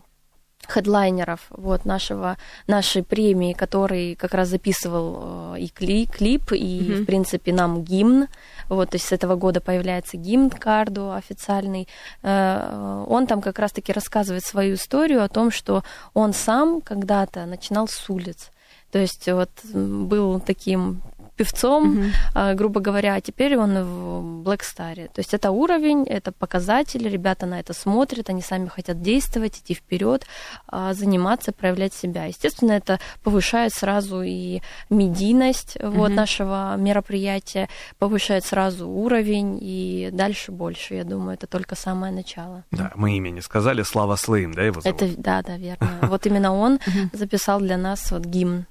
хедлайнеров 0.68 1.42
вот, 1.50 1.86
нашего, 1.86 2.38
нашей 2.68 3.04
премии, 3.04 3.54
который 3.54 4.16
как 4.16 4.34
раз 4.34 4.50
записывал 4.50 5.56
э, 5.56 5.62
и 5.62 5.70
клип, 5.70 6.12
клип 6.12 6.52
и, 6.52 6.56
mm-hmm. 6.56 7.02
в 7.02 7.06
принципе, 7.06 7.54
нам 7.54 7.84
гимн. 7.84 8.28
Вот, 8.70 8.92
то 8.92 8.96
есть 8.96 9.08
с 9.08 9.12
этого 9.12 9.36
года 9.36 9.62
появляется 9.62 10.18
гимн 10.18 10.50
Карду 10.50 11.14
официальный. 11.14 11.88
Э, 12.24 13.06
он 13.08 13.28
там 13.28 13.42
как 13.42 13.60
раз-таки 13.60 13.92
рассказывает 13.92 14.44
свою 14.44 14.76
историю 14.76 15.24
о 15.24 15.30
том, 15.30 15.52
что 15.52 15.84
он 16.14 16.34
сам 16.34 16.82
когда-то 16.82 17.46
начинал 17.46 17.88
с 17.88 18.10
улиц. 18.10 18.52
То 18.92 19.00
есть 19.00 19.28
вот 19.28 19.50
был 19.74 20.40
таким 20.40 21.02
певцом, 21.38 22.12
mm-hmm. 22.34 22.56
грубо 22.56 22.82
говоря, 22.82 23.16
а 23.16 23.22
теперь 23.22 23.56
он 23.58 23.84
в 23.84 24.44
Black 24.44 24.62
Star. 24.62 24.96
То 24.96 25.20
есть 25.20 25.34
это 25.34 25.52
уровень, 25.52 26.04
это 26.04 26.32
показатель, 26.32 27.08
ребята 27.08 27.46
на 27.46 27.60
это 27.60 27.74
смотрят, 27.74 28.30
они 28.30 28.42
сами 28.42 28.68
хотят 28.68 29.02
действовать, 29.02 29.60
идти 29.60 29.74
вперед, 29.74 30.26
а, 30.68 30.94
заниматься, 30.94 31.52
проявлять 31.52 31.94
себя. 31.94 32.26
Естественно, 32.26 32.74
это 32.74 33.00
повышает 33.24 33.74
сразу 33.74 34.22
и 34.22 34.62
медийность 34.90 35.78
mm-hmm. 35.78 35.90
вот, 35.90 36.12
нашего 36.12 36.76
мероприятия, 36.78 37.70
повышает 38.00 38.44
сразу 38.46 38.88
уровень 38.90 39.60
и 39.62 40.10
дальше 40.12 40.52
больше. 40.52 40.96
Я 40.96 41.04
думаю, 41.04 41.36
это 41.36 41.48
только 41.48 41.76
самое 41.76 42.12
начало. 42.12 42.64
Да, 42.72 42.92
мы 42.96 43.16
имя 43.18 43.30
не 43.30 43.42
сказали, 43.42 43.84
Слава 43.84 44.16
Слым, 44.16 44.54
да, 44.54 44.64
его 44.64 44.82
зовут? 44.82 45.02
Это, 45.02 45.22
да, 45.22 45.42
да, 45.42 45.58
верно. 45.58 45.88
Вот 46.08 46.26
именно 46.26 46.54
он 46.54 46.80
записал 47.14 47.60
для 47.60 47.78
нас 47.78 48.12
вот 48.12 48.26
гимн 48.26 48.66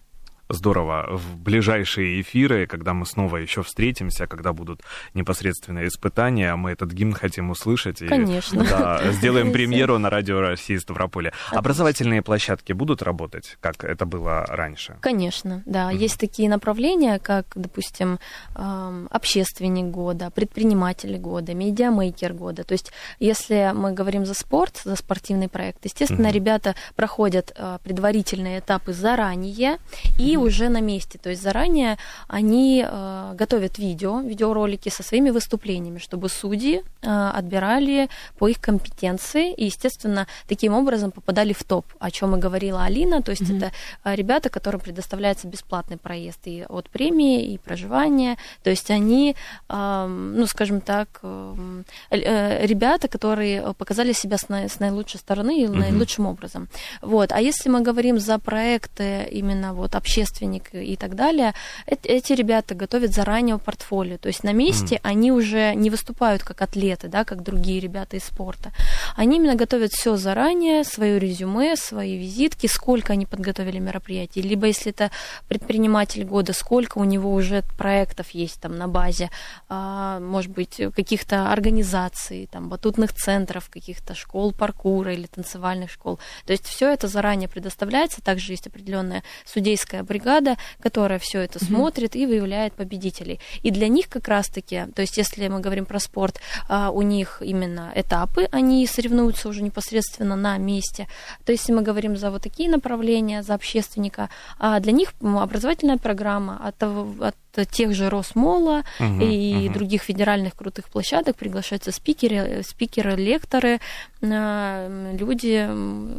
здорово 0.48 1.16
в 1.16 1.36
ближайшие 1.38 2.20
эфиры, 2.20 2.66
когда 2.66 2.94
мы 2.94 3.06
снова 3.06 3.36
еще 3.36 3.62
встретимся, 3.62 4.26
когда 4.26 4.52
будут 4.52 4.82
непосредственные 5.14 5.88
испытания, 5.88 6.54
мы 6.56 6.70
этот 6.70 6.92
гимн 6.92 7.12
хотим 7.12 7.50
услышать. 7.50 8.02
И, 8.02 8.06
Конечно. 8.06 8.64
Да, 8.64 9.12
сделаем 9.12 9.52
премьеру 9.56 9.98
на 9.98 10.10
радио 10.10 10.40
России 10.40 10.76
Ставрополе. 10.76 11.32
Образовательные 11.50 12.22
площадки 12.22 12.72
будут 12.72 13.02
работать, 13.02 13.56
как 13.60 13.84
это 13.84 14.06
было 14.06 14.44
раньше? 14.46 14.96
Конечно, 15.00 15.62
да. 15.66 15.92
Mm-hmm. 15.92 15.96
Есть 15.98 16.20
такие 16.20 16.48
направления, 16.48 17.18
как, 17.18 17.46
допустим, 17.54 18.18
общественник 18.54 19.86
года, 19.86 20.30
предприниматель 20.30 21.16
года, 21.18 21.54
медиамейкер 21.54 22.32
года. 22.32 22.64
То 22.64 22.72
есть, 22.72 22.92
если 23.18 23.72
мы 23.74 23.92
говорим 23.92 24.24
за 24.24 24.34
спорт, 24.34 24.80
за 24.84 24.96
спортивный 24.96 25.48
проект, 25.48 25.84
естественно, 25.84 26.26
mm-hmm. 26.26 26.32
ребята 26.32 26.74
проходят 26.94 27.52
а, 27.56 27.78
предварительные 27.78 28.60
этапы 28.60 28.92
заранее 28.92 29.78
и 30.18 30.35
уже 30.36 30.68
на 30.68 30.80
месте. 30.80 31.18
То 31.18 31.30
есть 31.30 31.42
заранее 31.42 31.98
они 32.28 32.84
э, 32.86 33.34
готовят 33.34 33.78
видео, 33.78 34.20
видеоролики 34.20 34.88
со 34.88 35.02
своими 35.02 35.30
выступлениями, 35.30 35.98
чтобы 35.98 36.28
судьи 36.28 36.82
э, 37.02 37.30
отбирали 37.34 38.08
по 38.38 38.48
их 38.48 38.60
компетенции 38.60 39.52
и, 39.52 39.66
естественно, 39.66 40.26
таким 40.48 40.74
образом 40.74 41.10
попадали 41.10 41.52
в 41.52 41.64
топ, 41.64 41.86
о 41.98 42.10
чем 42.10 42.36
и 42.36 42.38
говорила 42.38 42.84
Алина. 42.84 43.22
То 43.22 43.30
есть 43.30 43.42
mm-hmm. 43.42 43.56
это 43.56 43.72
э, 44.04 44.14
ребята, 44.14 44.48
которым 44.48 44.80
предоставляется 44.80 45.48
бесплатный 45.48 45.96
проезд 45.96 46.40
и 46.46 46.66
от 46.68 46.90
премии, 46.90 47.52
и 47.52 47.58
проживания. 47.58 48.36
То 48.62 48.70
есть 48.70 48.90
они, 48.90 49.36
э, 49.68 50.06
ну, 50.06 50.46
скажем 50.46 50.80
так, 50.80 51.20
э, 51.22 51.82
э, 52.10 52.66
ребята, 52.66 53.08
которые 53.08 53.74
показали 53.74 54.12
себя 54.12 54.38
с, 54.38 54.48
на, 54.48 54.68
с 54.68 54.80
наилучшей 54.80 55.20
стороны 55.20 55.62
и 55.62 55.64
mm-hmm. 55.64 55.78
наилучшим 55.78 56.26
образом. 56.26 56.68
Вот. 57.02 57.32
А 57.32 57.40
если 57.40 57.68
мы 57.68 57.80
говорим 57.80 58.18
за 58.18 58.38
проекты 58.38 59.28
именно 59.30 59.74
вот 59.74 59.94
общественные 59.94 60.25
общественник 60.26 60.70
и 60.72 60.96
так 60.96 61.14
далее, 61.14 61.54
эти 61.86 62.32
ребята 62.32 62.74
готовят 62.74 63.14
заранее 63.14 63.58
портфолио. 63.58 64.18
То 64.18 64.28
есть 64.28 64.44
на 64.44 64.52
месте 64.52 64.96
mm. 64.96 65.00
они 65.02 65.32
уже 65.32 65.74
не 65.74 65.90
выступают 65.90 66.42
как 66.42 66.62
атлеты, 66.62 67.08
да, 67.08 67.24
как 67.24 67.42
другие 67.42 67.80
ребята 67.80 68.16
из 68.16 68.24
спорта. 68.24 68.72
Они 69.16 69.36
именно 69.36 69.54
готовят 69.54 69.92
все 69.92 70.16
заранее, 70.16 70.84
свое 70.84 71.18
резюме, 71.18 71.76
свои 71.76 72.18
визитки, 72.18 72.66
сколько 72.66 73.12
они 73.12 73.26
подготовили 73.26 73.78
мероприятий. 73.78 74.42
Либо 74.42 74.66
если 74.66 74.90
это 74.90 75.10
предприниматель 75.48 76.24
года, 76.24 76.52
сколько 76.52 76.98
у 76.98 77.04
него 77.04 77.32
уже 77.32 77.62
проектов 77.78 78.30
есть 78.30 78.60
там 78.60 78.76
на 78.76 78.88
базе, 78.88 79.30
а, 79.68 80.20
может 80.20 80.50
быть, 80.50 80.80
каких-то 80.94 81.52
организаций, 81.52 82.48
там, 82.50 82.68
батутных 82.68 83.12
центров, 83.12 83.68
каких-то 83.70 84.14
школ 84.14 84.52
паркура 84.52 85.12
или 85.12 85.26
танцевальных 85.26 85.90
школ. 85.90 86.18
То 86.46 86.52
есть 86.52 86.66
все 86.66 86.92
это 86.92 87.08
заранее 87.08 87.48
предоставляется. 87.48 88.20
Также 88.20 88.52
есть 88.52 88.66
определенная 88.66 89.22
судейская 89.44 90.00
бригада, 90.16 90.56
которая 90.82 91.18
все 91.18 91.40
это 91.40 91.58
mm-hmm. 91.58 91.66
смотрит 91.66 92.16
и 92.16 92.26
выявляет 92.26 92.72
победителей. 92.72 93.40
И 93.62 93.70
для 93.70 93.88
них 93.88 94.08
как 94.08 94.28
раз-таки, 94.28 94.86
то 94.94 95.02
есть 95.02 95.18
если 95.18 95.48
мы 95.48 95.60
говорим 95.60 95.84
про 95.84 96.00
спорт, 96.00 96.40
а, 96.68 96.90
у 96.90 97.02
них 97.02 97.42
именно 97.44 97.92
этапы, 97.94 98.48
они 98.52 98.86
соревнуются 98.86 99.48
уже 99.48 99.62
непосредственно 99.62 100.36
на 100.36 100.58
месте. 100.58 101.06
То 101.44 101.52
есть 101.52 101.64
если 101.64 101.74
мы 101.74 101.82
говорим 101.82 102.16
за 102.16 102.30
вот 102.30 102.42
такие 102.42 102.70
направления, 102.70 103.42
за 103.42 103.54
общественника, 103.54 104.28
а 104.58 104.80
для 104.80 104.92
них 104.92 105.12
образовательная 105.20 105.98
программа 105.98 106.60
от, 106.64 106.82
от 106.82 107.36
тех 107.64 107.94
же 107.94 108.10
Росмола 108.10 108.84
угу, 109.00 109.20
и 109.20 109.66
угу. 109.66 109.74
других 109.74 110.02
федеральных 110.02 110.54
крутых 110.54 110.88
площадок 110.88 111.36
приглашаются 111.36 111.92
спикеры, 111.92 112.62
спикеры, 112.62 113.16
лекторы, 113.16 113.80
э, 114.20 115.16
люди 115.18 115.68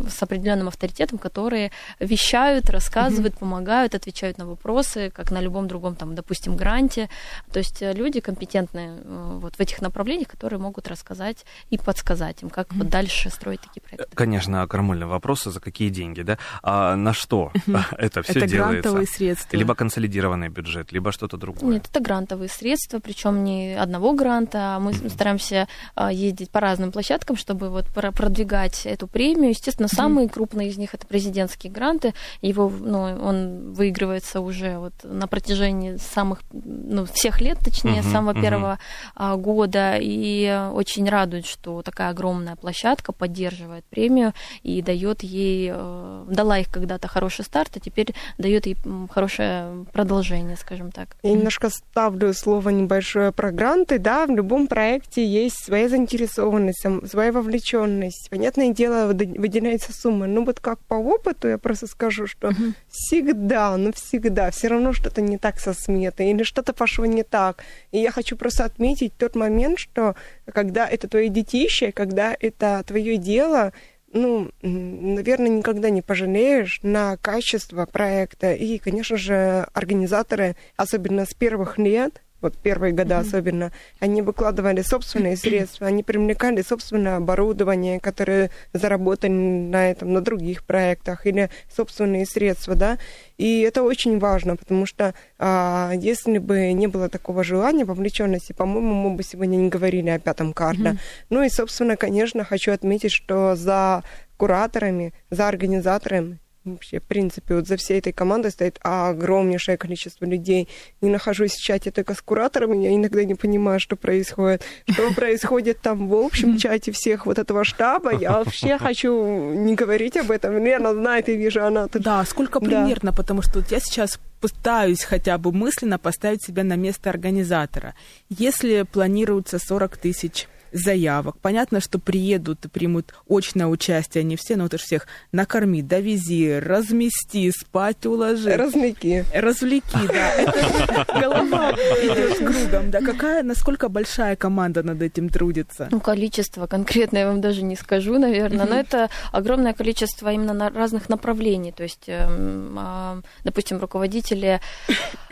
с 0.10 0.24
определенным 0.24 0.68
авторитетом, 0.68 1.18
которые 1.18 1.72
вещают, 2.00 2.70
рассказывают, 2.70 3.36
угу. 3.36 3.42
помогают, 3.42 3.96
отвечают 3.96 4.38
на 4.38 4.46
вопросы, 4.46 5.12
как 5.14 5.32
на 5.32 5.42
любом 5.42 5.68
другом, 5.68 5.96
там, 5.96 6.16
допустим, 6.16 6.56
гранте. 6.56 7.10
То 7.52 7.60
есть 7.60 7.82
э, 7.82 7.94
люди 7.94 8.20
компетентные 8.20 8.98
э, 9.04 9.38
вот 9.42 9.56
в 9.56 9.60
этих 9.60 9.82
направлениях, 9.82 10.28
которые 10.28 10.60
могут 10.60 10.88
рассказать 10.88 11.46
и 11.70 11.78
подсказать 11.78 12.42
им, 12.44 12.50
как 12.50 12.72
угу. 12.72 12.80
вот 12.80 12.90
дальше 12.90 13.30
строить 13.30 13.62
такие 13.62 13.82
проекты. 13.82 14.16
Конечно, 14.16 14.66
крамольные 14.68 15.08
вопросы, 15.08 15.52
за 15.52 15.60
какие 15.60 15.90
деньги, 15.90 16.22
да? 16.22 16.38
А 16.64 16.96
на 16.96 17.14
что 17.14 17.52
это 17.98 18.22
все 18.24 18.34
делается? 18.34 18.56
Это 18.56 18.68
грантовые 18.72 19.08
средства. 19.08 19.58
Либо 19.58 19.76
консолидированный 19.76 20.50
бюджет, 20.50 20.92
либо 20.92 21.12
что 21.12 21.27
что-то 21.28 21.38
другое? 21.38 21.74
Нет, 21.74 21.88
это 21.90 22.00
грантовые 22.00 22.50
средства, 22.50 23.00
причем 23.00 23.44
не 23.44 23.74
одного 23.74 24.14
гранта. 24.14 24.78
Мы 24.80 24.92
mm-hmm. 24.92 25.10
стараемся 25.10 25.68
а, 25.96 26.12
ездить 26.12 26.50
по 26.50 26.60
разным 26.60 26.92
площадкам, 26.92 27.36
чтобы 27.36 27.70
вот 27.70 27.86
продвигать 27.88 28.86
эту 28.86 29.08
премию. 29.08 29.50
Естественно, 29.50 29.88
самые 29.88 30.28
mm-hmm. 30.28 30.34
крупные 30.34 30.70
из 30.70 30.78
них 30.78 30.94
это 30.94 31.06
президентские 31.06 31.72
гранты. 31.72 32.14
Его, 32.42 32.70
ну, 32.70 33.02
он 33.02 33.74
выигрывается 33.74 34.42
уже 34.42 34.78
вот 34.78 34.94
на 35.04 35.28
протяжении 35.28 35.98
самых, 35.98 36.40
ну, 36.52 37.06
всех 37.06 37.42
лет, 37.42 37.60
точнее, 37.60 38.00
mm-hmm. 38.00 38.10
с 38.10 38.12
самого 38.12 38.42
первого 38.42 38.80
а, 39.16 39.36
года. 39.36 39.98
И 40.00 40.70
очень 40.74 41.10
радует, 41.10 41.46
что 41.46 41.82
такая 41.82 42.10
огромная 42.10 42.56
площадка 42.56 43.12
поддерживает 43.12 43.86
премию 43.86 44.34
и 44.64 44.82
дает 44.82 45.24
ей, 45.24 45.72
э, 45.74 46.26
дала 46.30 46.60
их 46.60 46.72
когда-то 46.72 47.08
хороший 47.08 47.44
старт, 47.46 47.72
а 47.76 47.80
теперь 47.80 48.14
дает 48.38 48.66
ей 48.66 48.78
хорошее 49.12 49.86
продолжение, 49.92 50.56
скажем 50.56 50.92
так. 50.92 51.17
Я 51.24 51.32
немножко 51.32 51.70
ставлю 51.70 52.34
слово 52.34 52.70
небольшое 52.70 53.32
про 53.32 53.52
гранты. 53.52 53.98
Да, 53.98 54.26
в 54.28 54.30
любом 54.30 54.68
проекте 54.68 55.26
есть 55.26 55.64
своя 55.64 55.90
заинтересованность, 55.90 56.86
своя 57.10 57.32
вовлеченность. 57.32 58.30
Понятное 58.30 58.70
дело, 58.70 59.08
выделяется 59.08 59.94
сумма. 59.94 60.28
Но 60.28 60.44
вот 60.44 60.60
как 60.60 60.80
по 60.80 60.94
опыту 60.94 61.48
я 61.48 61.58
просто 61.58 61.88
скажу, 61.88 62.28
что 62.28 62.50
uh-huh. 62.50 62.74
всегда, 62.90 63.76
ну 63.78 63.92
всегда, 63.94 64.52
все 64.52 64.68
равно 64.68 64.94
что-то 64.94 65.22
не 65.22 65.38
так 65.38 65.60
со 65.60 65.74
сметой 65.74 66.30
или 66.30 66.44
что-то 66.44 66.74
пошло 66.74 67.06
не 67.06 67.24
так. 67.24 67.64
И 67.92 68.00
я 68.00 68.12
хочу 68.12 68.38
просто 68.38 68.64
отметить 68.66 69.14
тот 69.18 69.36
момент, 69.36 69.80
что 69.80 70.16
когда 70.54 70.88
это 70.88 71.08
твои 71.08 71.30
детище, 71.30 71.92
когда 71.92 72.36
это 72.40 72.84
твое 72.86 73.18
дело, 73.18 73.74
ну, 74.14 74.52
наверное, 74.62 75.50
никогда 75.50 75.90
не 75.90 76.02
пожалеешь 76.02 76.80
на 76.84 77.18
качество 77.18 77.86
проекта. 77.86 78.54
И, 78.54 78.78
конечно 78.78 79.18
же, 79.18 79.68
организаторы, 79.74 80.56
особенно 80.76 81.26
с 81.26 81.34
первых 81.34 81.78
лет, 81.78 82.22
вот 82.42 82.58
первые 82.58 82.94
годы 82.94 83.14
mm-hmm. 83.14 83.20
особенно, 83.20 83.72
они 84.00 84.22
выкладывали 84.22 84.82
собственные 84.82 85.38
средства, 85.38 85.88
они 85.88 86.04
привлекали 86.04 86.62
собственное 86.62 87.18
оборудование, 87.18 88.00
которое 88.00 88.52
заработали 88.74 89.32
на 89.32 89.92
этом, 89.92 90.14
на 90.14 90.22
других 90.22 90.64
проектах, 90.64 91.26
или 91.26 91.50
собственные 91.74 92.26
средства, 92.26 92.76
да, 92.76 92.98
и 93.38 93.62
это 93.62 93.84
очень 93.84 94.20
важно, 94.20 94.56
потому 94.56 94.86
что 94.86 95.14
а, 95.38 95.92
если 95.96 96.38
бы 96.38 96.74
не 96.74 96.88
было 96.88 97.10
такого 97.10 97.44
желания, 97.44 97.86
вовлеченности, 97.86 98.54
по-моему, 98.54 98.94
мы 98.94 99.16
бы 99.16 99.24
сегодня 99.24 99.58
не 99.58 99.70
говорили 99.70 100.10
о 100.10 100.20
пятом 100.20 100.54
карте. 100.54 100.82
Mm-hmm. 100.82 101.00
Ну 101.30 101.44
и, 101.44 101.50
собственно, 101.50 101.98
конечно, 101.98 102.44
хочу 102.44 102.72
отметить, 102.72 103.12
что 103.12 103.56
за 103.56 104.04
кураторами, 104.38 105.14
за 105.30 105.48
организаторами 105.48 106.40
вообще, 106.74 107.00
в 107.00 107.04
принципе, 107.04 107.56
вот 107.56 107.68
за 107.68 107.78
всей 107.78 108.00
этой 108.00 108.14
командой 108.14 108.52
стоит 108.52 108.80
огромнейшее 108.82 109.78
количество 109.78 110.26
людей. 110.26 110.68
Не 111.02 111.10
нахожусь 111.10 111.54
в 111.54 111.62
чате 111.62 111.92
только 111.92 112.14
с 112.14 112.22
кураторами, 112.22 112.84
я 112.84 112.96
иногда 112.96 113.24
не 113.24 113.36
понимаю, 113.36 113.80
что 113.80 113.96
происходит. 113.96 114.64
Что 114.90 115.12
происходит 115.16 115.82
там 115.82 116.08
в 116.08 116.16
общем 116.16 116.58
чате 116.58 116.92
всех 116.92 117.26
вот 117.26 117.40
этого 117.40 117.64
штаба, 117.64 118.14
я 118.14 118.34
вообще 118.34 118.78
хочу 118.80 119.54
не 119.54 119.76
говорить 119.76 120.18
об 120.18 120.32
этом. 120.32 120.64
Лена 120.64 120.94
знает, 120.94 121.30
и 121.30 121.36
вижу, 121.36 121.64
она 121.64 121.88
тут... 121.88 122.02
Да, 122.02 122.24
сколько 122.26 122.60
примерно, 122.60 123.12
да. 123.12 123.18
потому 123.18 123.42
что 123.42 123.60
вот 123.60 123.72
я 123.72 123.80
сейчас 123.80 124.20
пытаюсь 124.40 125.04
хотя 125.04 125.38
бы 125.38 125.52
мысленно 125.52 125.98
поставить 125.98 126.44
себя 126.44 126.64
на 126.64 126.76
место 126.76 127.10
организатора. 127.10 127.96
Если 128.30 128.84
планируется 128.84 129.60
40 129.60 129.98
тысяч 129.98 130.48
заявок. 130.72 131.38
Понятно, 131.42 131.80
что 131.80 132.00
приедут 132.00 132.66
и 132.66 132.70
примут 132.70 133.14
очное 133.30 133.68
участие 133.68 134.24
не 134.24 134.36
все, 134.36 134.56
но 134.56 134.64
вот 134.64 134.80
всех 134.80 135.08
накорми, 135.32 135.82
довези, 135.82 136.60
размести, 136.60 137.52
спать 137.52 138.06
уложи. 138.06 138.56
Развлеки. 138.56 139.26
Развлеки, 139.34 140.08
да. 140.08 140.32
Это 140.34 141.06
голова 141.20 141.72
идет 141.72 142.38
кругом, 142.38 142.92
да. 142.92 143.02
Какая, 143.02 143.44
насколько 143.44 143.90
большая 143.90 144.36
команда 144.36 144.84
над 144.84 145.02
этим 145.02 145.30
трудится? 145.30 145.88
Ну, 145.92 146.00
количество 146.00 146.68
конкретно 146.68 147.18
я 147.18 147.28
вам 147.28 147.42
даже 147.42 147.64
не 147.64 147.76
скажу, 147.76 148.18
наверное, 148.18 148.66
но 148.66 148.76
это 148.76 149.10
огромное 149.32 149.74
количество 149.74 150.32
именно 150.32 150.54
на 150.54 150.70
разных 150.70 151.10
направлений. 151.10 151.72
То 151.72 151.84
есть, 151.84 152.06
эм, 152.08 152.76
а, 152.78 153.22
допустим, 153.44 153.80
руководители 153.80 154.62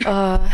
а, 0.04 0.46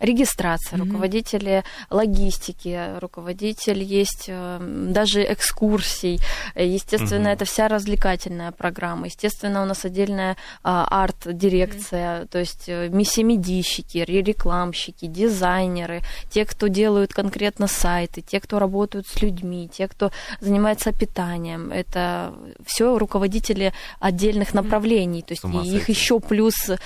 регистрация, 0.00 0.76
mm-hmm. 0.78 0.84
руководители 0.84 1.64
логистики, 1.90 2.98
руководитель 2.98 3.82
есть 3.82 4.26
э, 4.28 4.58
даже 4.90 5.22
экскурсий. 5.24 6.20
Естественно, 6.54 7.28
mm-hmm. 7.28 7.32
это 7.32 7.44
вся 7.44 7.68
развлекательная 7.68 8.52
программа. 8.52 9.06
Естественно, 9.06 9.62
у 9.62 9.64
нас 9.64 9.84
отдельная 9.84 10.36
а, 10.62 10.86
арт-дирекция, 11.04 12.22
mm-hmm. 12.22 12.26
то 12.28 12.38
есть 12.38 12.64
э, 12.68 12.88
миссия-медийщики, 12.88 13.98
рекламщики, 13.98 15.06
дизайнеры, 15.06 16.02
те, 16.30 16.44
кто 16.44 16.68
делают 16.68 17.12
конкретно 17.12 17.66
сайты, 17.66 18.20
те, 18.20 18.40
кто 18.40 18.58
работают 18.58 19.06
с 19.06 19.22
людьми, 19.22 19.70
те, 19.72 19.88
кто 19.88 20.10
занимается 20.40 20.92
питанием. 20.92 21.70
Это 21.72 22.34
все 22.66 22.98
руководители 22.98 23.72
отдельных 24.00 24.54
направлений. 24.54 25.22
То 25.22 25.32
есть 25.32 25.44
их 25.66 25.88
еще 25.88 26.20
плюс 26.20 26.54
э, 26.68 26.76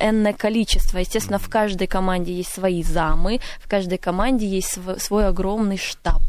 энное 0.00 0.32
количество. 0.32 0.98
Естественно, 0.98 1.36
mm-hmm. 1.36 1.46
в 1.46 1.50
каждой 1.50 1.86
команде 1.86 2.32
есть 2.32 2.57
свои 2.58 2.82
замы, 2.82 3.40
в 3.60 3.68
каждой 3.68 3.98
команде 3.98 4.46
есть 4.46 4.72
свой, 4.72 4.98
свой 5.00 5.28
огромный 5.28 5.76
штаб. 5.78 6.22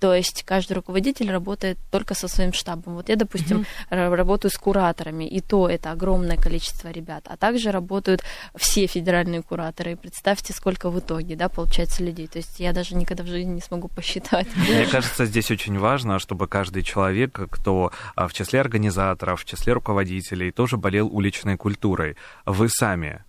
То 0.00 0.14
есть 0.14 0.44
каждый 0.44 0.74
руководитель 0.74 1.30
работает 1.30 1.78
только 1.90 2.14
со 2.14 2.28
своим 2.28 2.52
штабом. 2.52 2.94
Вот 2.94 3.08
я, 3.08 3.16
допустим, 3.16 3.66
mm-hmm. 3.90 4.14
работаю 4.14 4.50
с 4.50 4.56
кураторами, 4.56 5.24
и 5.24 5.40
то 5.40 5.68
это 5.68 5.90
огромное 5.90 6.36
количество 6.36 6.88
ребят. 6.88 7.24
А 7.28 7.36
также 7.36 7.70
работают 7.70 8.22
все 8.56 8.86
федеральные 8.86 9.42
кураторы. 9.42 9.92
И 9.92 9.96
представьте, 9.96 10.52
сколько 10.52 10.90
в 10.90 10.98
итоге, 10.98 11.36
да, 11.36 11.48
получается 11.48 12.02
людей. 12.02 12.26
То 12.28 12.38
есть 12.38 12.60
я 12.60 12.72
даже 12.72 12.94
никогда 12.94 13.24
в 13.24 13.26
жизни 13.26 13.54
не 13.54 13.60
смогу 13.60 13.88
посчитать. 13.88 14.46
Мне 14.56 14.86
кажется, 14.86 15.26
здесь 15.26 15.50
очень 15.50 15.78
важно, 15.78 16.18
чтобы 16.18 16.46
каждый 16.46 16.82
человек, 16.82 17.40
кто 17.50 17.92
а, 18.14 18.28
в 18.28 18.32
числе 18.32 18.60
организаторов, 18.60 19.42
в 19.42 19.44
числе 19.44 19.72
руководителей, 19.72 20.50
тоже 20.50 20.76
болел 20.76 21.08
уличной 21.08 21.56
культурой. 21.56 22.16
Вы 22.46 22.68
сами 22.68 23.24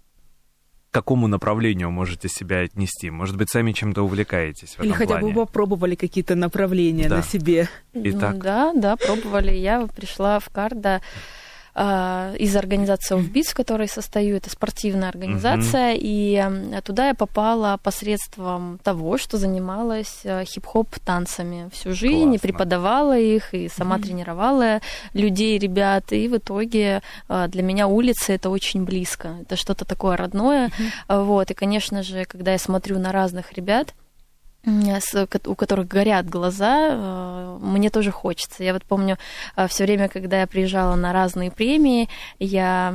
какому 0.96 1.28
направлению 1.28 1.92
можете 1.92 2.30
себя 2.30 2.62
отнести? 2.62 3.10
Может 3.10 3.36
быть, 3.36 3.50
сами 3.50 3.74
чем-то 3.74 4.04
увлекаетесь 4.04 4.76
в 4.76 4.80
Или 4.80 4.92
этом 4.92 4.98
хотя 4.98 5.20
плане? 5.20 5.34
бы 5.34 5.46
попробовали 5.46 5.96
какие-то 5.96 6.36
направления 6.36 7.10
да. 7.10 7.18
на 7.18 7.24
себе. 7.24 7.68
Итак. 7.94 8.36
Ну, 8.36 8.42
да, 8.42 8.74
да, 8.74 8.96
пробовали. 8.96 9.54
Я 9.54 9.88
пришла 9.94 10.40
в 10.40 10.48
Карда 10.48 11.02
а, 11.78 12.34
из 12.40 12.56
организации 12.56 13.18
Offbeats, 13.18 13.52
в 13.52 13.54
которой 13.54 13.90
состою. 13.90 14.38
Это 14.38 14.50
спортивная 14.50 15.10
организация. 15.10 15.94
Mm-hmm. 15.94 16.00
И 16.00 16.82
туда 16.84 17.10
я 17.10 17.14
попала 17.14 17.78
посредством 17.84 18.80
того, 18.82 19.18
что 19.18 19.38
занималась 19.38 20.22
э, 20.24 20.46
хип-хоп 20.46 20.88
танцами 21.04 21.70
всю 21.74 21.92
жизнь, 21.92 22.30
Классно. 22.30 22.36
и 22.36 22.40
преподавала 22.40 23.20
их, 23.20 23.54
и 23.54 23.68
сама 23.68 23.98
mm-hmm. 23.98 24.02
тренировала 24.02 24.82
людей, 25.14 25.60
ребят. 25.60 26.14
И 26.14 26.30
в 26.30 26.38
итоге 26.38 27.02
э, 27.28 27.48
для 27.50 27.62
меня 27.62 27.88
улица 27.88 28.32
это 28.32 28.50
очень 28.50 28.86
близко. 28.86 29.36
Это 29.42 29.58
что-то 29.58 29.84
такое 29.84 30.16
родное. 30.16 30.70
Mm-hmm. 30.70 31.26
Вот. 31.26 31.52
И, 31.52 31.54
конечно 31.54 32.04
же, 32.04 32.24
когда 32.24 32.54
я 32.54 32.58
смотрю 32.58 33.00
на 33.00 33.12
разных 33.12 33.52
ребят, 33.52 33.94
у 35.46 35.56
которых 35.56 35.88
горят 35.88 36.28
глаза, 36.28 36.90
э, 36.92 37.58
мне 37.62 37.90
тоже 37.90 38.12
хочется. 38.12 38.64
Я 38.64 38.74
вот 38.74 38.84
помню 38.84 39.18
э, 39.56 39.68
все 39.68 39.84
время, 39.84 40.10
когда 40.10 40.42
я 40.42 40.48
приезжала 40.48 40.96
на 40.96 41.14
разные 41.14 41.52
премии, 41.52 42.10
я 42.40 42.94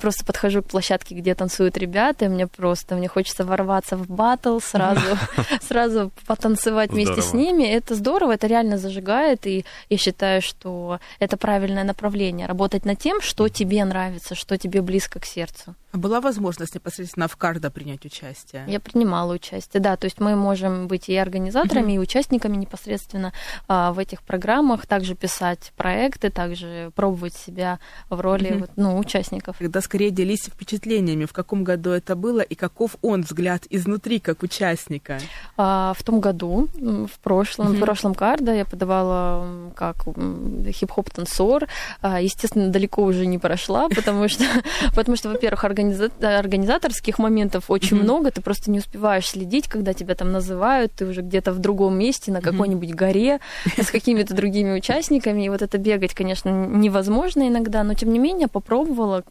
просто 0.00 0.24
подхожу 0.24 0.62
к 0.62 0.66
площадке, 0.66 1.14
где 1.14 1.34
танцуют 1.34 1.76
ребята, 1.76 2.24
и 2.24 2.28
мне 2.28 2.46
просто 2.46 2.94
мне 2.94 3.08
хочется 3.08 3.44
ворваться 3.44 3.96
в 3.96 4.08
батл 4.08 4.58
сразу, 4.60 5.18
сразу 5.60 6.10
потанцевать 6.26 6.90
вместе 6.90 7.22
с 7.22 7.32
ними. 7.34 7.64
Это 7.64 7.94
здорово, 7.94 8.32
это 8.32 8.46
реально 8.46 8.78
зажигает, 8.78 9.46
и 9.46 9.64
я 9.88 9.96
считаю, 9.96 10.42
что 10.42 11.00
это 11.18 11.36
правильное 11.36 11.84
направление. 11.84 12.46
Работать 12.46 12.84
над 12.84 12.98
тем, 12.98 13.20
что 13.20 13.48
тебе 13.48 13.84
нравится, 13.84 14.34
что 14.34 14.56
тебе 14.56 14.80
близко 14.82 15.20
к 15.20 15.24
сердцу. 15.24 15.74
Была 15.92 16.20
возможность 16.20 16.74
непосредственно 16.74 17.28
в 17.28 17.36
Карда 17.36 17.70
принять 17.70 18.04
участие? 18.06 18.64
Я 18.66 18.80
принимала 18.80 19.34
участие, 19.34 19.80
да. 19.80 19.96
То 19.96 20.06
есть 20.06 20.20
мы 20.20 20.36
можем 20.36 20.86
быть 20.86 21.08
и 21.08 21.16
организаторами, 21.16 21.92
mm-hmm. 21.92 21.96
и 21.96 21.98
участниками 21.98 22.56
непосредственно 22.56 23.32
а, 23.68 23.92
в 23.92 23.98
этих 23.98 24.22
программах, 24.22 24.86
также 24.86 25.14
писать 25.14 25.72
проекты, 25.76 26.30
также 26.30 26.92
пробовать 26.94 27.34
себя 27.34 27.78
в 28.08 28.20
роли 28.20 28.50
mm-hmm. 28.50 28.60
вот, 28.60 28.70
ну, 28.76 28.98
участников. 28.98 29.58
Когда 29.58 29.82
скорее 29.82 30.10
делись 30.10 30.46
впечатлениями, 30.46 31.26
в 31.26 31.32
каком 31.34 31.62
году 31.62 31.90
это 31.90 32.16
было 32.16 32.40
и 32.40 32.54
каков 32.54 32.96
он 33.02 33.22
взгляд 33.22 33.64
изнутри 33.68 34.18
как 34.18 34.42
участника? 34.42 35.18
А, 35.58 35.92
в 35.98 36.02
том 36.02 36.20
году, 36.20 36.68
в 36.74 37.18
прошлом, 37.22 37.68
mm-hmm. 37.68 37.76
в 37.76 37.80
прошлом 37.80 38.14
Карда 38.14 38.54
я 38.54 38.64
подавала 38.64 39.72
как 39.76 40.04
хип-хоп-танцор. 40.06 41.66
А, 42.00 42.20
естественно, 42.22 42.68
далеко 42.68 43.02
уже 43.02 43.26
не 43.26 43.38
прошла, 43.38 43.90
потому 43.90 44.28
что, 44.28 44.44
потому 44.94 45.16
что 45.16 45.28
во-первых, 45.28 45.64
организа- 45.82 46.38
организаторских 46.38 47.18
моментов 47.18 47.64
очень 47.68 47.96
mm-hmm. 47.96 48.02
много, 48.02 48.30
ты 48.30 48.40
просто 48.40 48.70
не 48.70 48.78
успеваешь 48.78 49.28
следить, 49.28 49.68
когда 49.68 49.92
тебя 49.92 50.14
там 50.14 50.32
называют, 50.32 50.92
ты 50.92 51.06
уже 51.06 51.22
где-то 51.22 51.52
в 51.52 51.58
другом 51.58 51.98
месте, 51.98 52.32
на 52.32 52.40
какой-нибудь 52.40 52.90
mm-hmm. 52.90 52.96
горе 52.96 53.40
с 53.76 53.90
какими-то 53.90 54.34
другими 54.34 54.72
участниками, 54.72 55.44
и 55.44 55.48
вот 55.48 55.62
это 55.62 55.78
бегать, 55.78 56.14
конечно, 56.14 56.48
невозможно 56.48 57.48
иногда, 57.48 57.82
но 57.82 57.94
тем 57.94 58.12
не 58.12 58.18
менее 58.18 58.48
попробовала, 58.48 59.24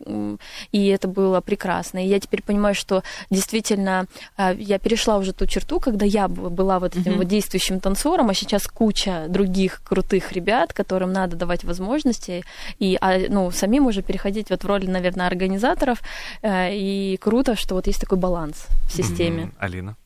и 0.72 0.88
это 0.88 1.08
было 1.08 1.42
прекрасно. 1.42 2.04
И 2.04 2.08
я 2.08 2.20
теперь 2.20 2.44
понимаю, 2.44 2.76
что 2.76 3.04
действительно 3.30 4.06
а, 4.38 4.54
я 4.54 4.80
перешла 4.80 5.18
уже 5.18 5.34
ту 5.34 5.46
черту, 5.46 5.80
когда 5.80 6.06
я 6.06 6.28
была 6.28 6.80
вот 6.80 6.96
этим 6.96 7.14
mm-hmm. 7.14 7.18
вот 7.18 7.28
действующим 7.28 7.80
танцором, 7.80 8.30
а 8.30 8.34
сейчас 8.34 8.68
куча 8.68 9.26
других 9.28 9.82
крутых 9.84 10.32
ребят, 10.32 10.74
которым 10.74 11.14
надо 11.14 11.36
давать 11.36 11.64
возможности, 11.64 12.44
и 12.80 12.98
а, 13.02 13.18
ну, 13.30 13.52
самим 13.52 13.88
уже 13.88 14.02
переходить 14.02 14.50
вот 14.50 14.64
в 14.64 14.68
роли, 14.68 14.88
наверное, 14.88 15.28
организаторов, 15.28 16.02
Э, 16.41 16.41
и 16.44 17.18
круто, 17.22 17.56
что 17.56 17.76
вот 17.76 17.88
есть 17.88 18.02
такой 18.02 18.18
баланс 18.18 18.68
в 18.88 18.92
системе. 18.92 19.44
Mm-hmm. 19.44 19.56
Алина? 19.60 19.98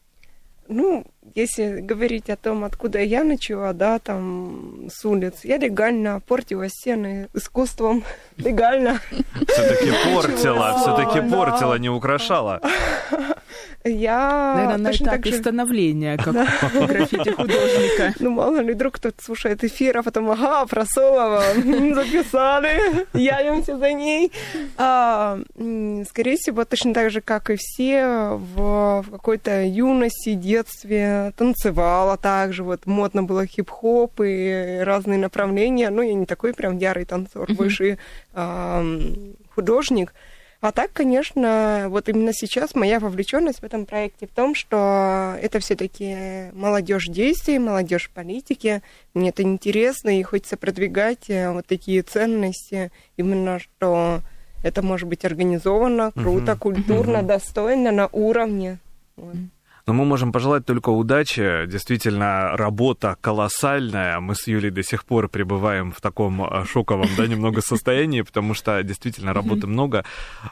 Ну, 0.68 1.06
если 1.34 1.82
говорить 1.82 2.30
о 2.30 2.36
том, 2.36 2.64
откуда 2.64 3.00
я 3.02 3.24
начала, 3.24 3.74
да, 3.74 4.00
там, 4.00 4.88
с 4.90 5.04
улиц, 5.06 5.40
я 5.44 5.58
легально 5.58 6.20
портила 6.20 6.70
стены 6.70 7.30
искусством, 7.34 8.04
легально. 8.38 9.00
Все-таки 9.48 9.92
портила, 10.14 10.78
все-таки 10.80 11.30
портила, 11.30 11.76
не 11.76 11.90
украшала. 11.90 12.62
Я... 13.84 14.54
Наверное, 14.56 14.92
на 14.92 14.92
этапе 14.92 15.32
же... 15.32 15.38
становления, 15.38 16.18
как 16.18 16.34
граффити-художника. 16.74 18.16
Ну, 18.20 18.32
мало 18.32 18.60
ли, 18.60 18.74
вдруг 18.74 18.96
кто-то 18.96 19.24
слушает 19.24 19.64
эфир, 19.64 19.98
а 20.00 20.04
потом, 20.04 20.32
ага, 20.32 20.66
про 20.66 20.86
Солова 20.86 21.44
записали, 21.54 23.06
явимся 23.14 23.78
за 23.78 23.94
ней. 23.94 24.32
А, 24.78 25.40
скорее 26.10 26.36
всего, 26.38 26.66
точно 26.66 26.94
так 26.94 27.12
же, 27.12 27.22
как 27.22 27.52
и 27.52 27.58
все, 27.60 28.40
в, 28.56 29.04
в 29.04 29.12
какой-то 29.12 29.64
юности, 29.64 30.34
детстве 30.34 31.15
танцевала 31.36 32.18
также, 32.18 32.64
вот 32.64 32.86
модно 32.86 33.24
было 33.24 33.46
хип-хоп 33.46 34.22
и 34.24 34.82
разные 34.84 35.20
направления. 35.20 35.90
Ну, 35.90 36.02
я 36.02 36.14
не 36.14 36.26
такой 36.26 36.54
прям 36.54 36.78
ярый 36.78 37.06
танцор, 37.06 37.52
больше 37.54 37.98
а, 38.34 38.84
художник. 39.54 40.14
А 40.62 40.72
так, 40.72 40.92
конечно, 40.94 41.86
вот 41.90 42.10
именно 42.10 42.34
сейчас 42.34 42.74
моя 42.74 43.00
вовлеченность 43.00 43.60
в 43.60 43.64
этом 43.64 43.86
проекте 43.86 44.26
в 44.26 44.32
том, 44.32 44.56
что 44.56 45.36
это 45.40 45.60
все-таки 45.60 46.50
молодежь 46.54 47.06
действий, 47.06 47.60
молодежь 47.60 48.10
политики. 48.10 48.82
Мне 49.14 49.30
это 49.30 49.44
интересно, 49.44 50.18
и 50.18 50.24
хочется 50.24 50.58
продвигать 50.58 51.30
э, 51.30 51.52
вот 51.52 51.68
такие 51.68 52.02
ценности, 52.02 52.92
именно 53.16 53.60
что 53.60 54.22
это 54.64 54.82
может 54.82 55.08
быть 55.08 55.24
организовано, 55.24 56.12
круто, 56.12 56.56
культурно, 56.56 57.22
достойно, 57.22 57.92
на 57.92 58.08
уровне. 58.08 58.80
Вот. 59.18 59.36
Но 59.88 59.94
мы 59.94 60.04
можем 60.04 60.32
пожелать 60.32 60.66
только 60.66 60.90
удачи. 60.90 61.68
Действительно, 61.68 62.58
работа 62.58 63.18
колоссальная. 63.22 64.20
Мы 64.20 64.34
с 64.34 64.48
Юлей 64.48 64.72
до 64.72 64.82
сих 64.82 65.06
пор 65.06 65.30
пребываем 65.30 65.92
в 65.92 66.02
таком 66.02 66.42
а, 66.44 66.66
шоковом, 66.66 67.08
да, 67.16 67.28
немного 67.28 67.62
состоянии, 67.66 68.22
потому 68.22 68.56
что 68.56 68.82
действительно 68.82 69.32
работы 69.32 69.68
много. 69.68 70.04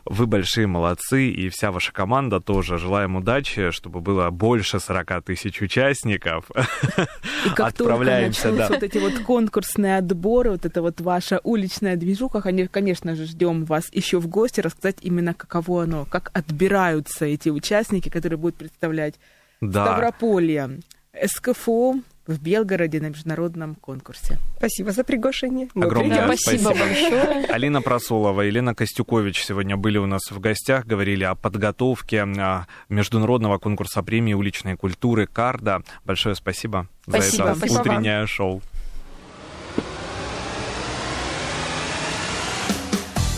Вы 0.06 0.28
большие 0.28 0.68
молодцы, 0.68 1.30
и 1.30 1.50
вся 1.50 1.72
ваша 1.72 1.92
команда 1.92 2.42
тоже. 2.42 2.78
Желаем 2.78 3.16
удачи, 3.16 3.72
чтобы 3.72 4.02
было 4.02 4.30
больше 4.30 4.80
40 4.80 5.24
тысяч 5.24 5.62
участников. 5.62 6.52
И 7.46 7.50
как 7.56 7.70
Отправляемся, 7.70 8.52
да. 8.52 8.68
вот 8.70 8.84
эти 8.84 9.00
вот 9.00 9.18
конкурсные 9.26 9.98
отборы, 9.98 10.52
вот 10.52 10.66
это 10.66 10.84
вот 10.84 11.02
ваша 11.02 11.40
уличная 11.44 11.96
движуха, 11.96 12.40
конечно 12.42 13.16
же, 13.16 13.26
ждем 13.26 13.66
вас 13.66 13.86
еще 13.92 14.20
в 14.20 14.28
гости, 14.28 14.62
рассказать 14.62 14.98
именно 15.02 15.34
каково 15.34 15.84
оно, 15.84 16.06
как 16.06 16.30
отбираются 16.34 17.26
эти 17.26 17.50
участники, 17.50 18.10
которые 18.10 18.38
будут 18.38 18.58
представлять 18.58 19.16
да. 19.72 19.86
Ставрополье, 19.86 20.80
СКФО, 21.26 21.96
в 22.26 22.42
Белгороде 22.42 23.02
на 23.02 23.08
международном 23.08 23.76
конкурсе. 23.76 24.40
Спасибо 24.58 24.92
за 24.92 25.04
приглашение. 25.04 25.68
Мы 25.74 25.86
Огромное 25.86 26.28
придем. 26.28 26.38
спасибо 26.38 26.70
большое. 26.70 27.46
Алина 27.48 27.82
Просолова, 27.82 28.42
Елена 28.42 28.74
Костюкович 28.74 29.44
сегодня 29.44 29.76
были 29.76 29.98
у 29.98 30.06
нас 30.06 30.32
в 30.32 30.40
гостях, 30.40 30.86
говорили 30.86 31.26
о 31.26 31.36
подготовке 31.36 32.24
а, 32.40 32.68
международного 32.88 33.58
конкурса 33.58 34.02
премии 34.04 34.34
уличной 34.34 34.78
культуры 34.78 35.28
«Карда». 35.28 35.82
Большое 36.06 36.36
спасибо, 36.36 36.88
Спасибо, 37.08 37.44
за 37.44 37.50
это 37.50 37.56
спасибо 37.58 37.78
вам. 37.78 37.82
утреннее 37.82 38.28
шоу. 38.28 38.62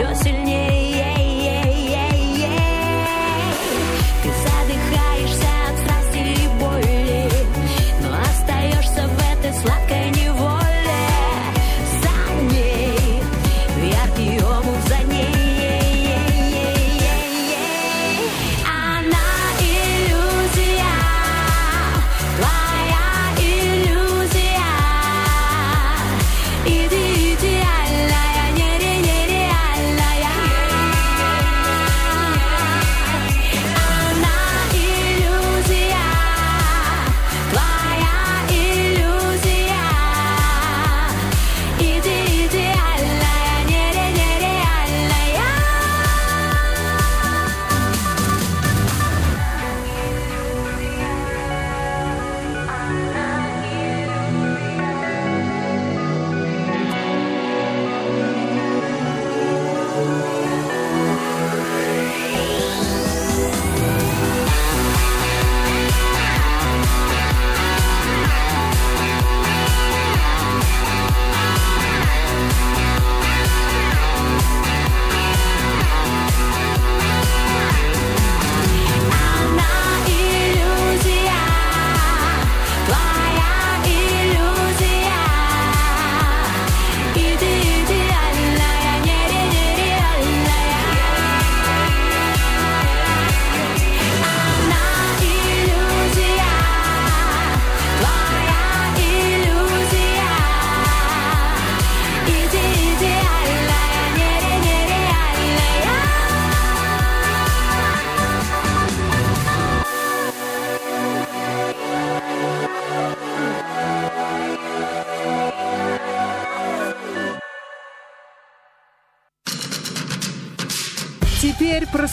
Все 0.00 0.14
сильнее 0.14 0.69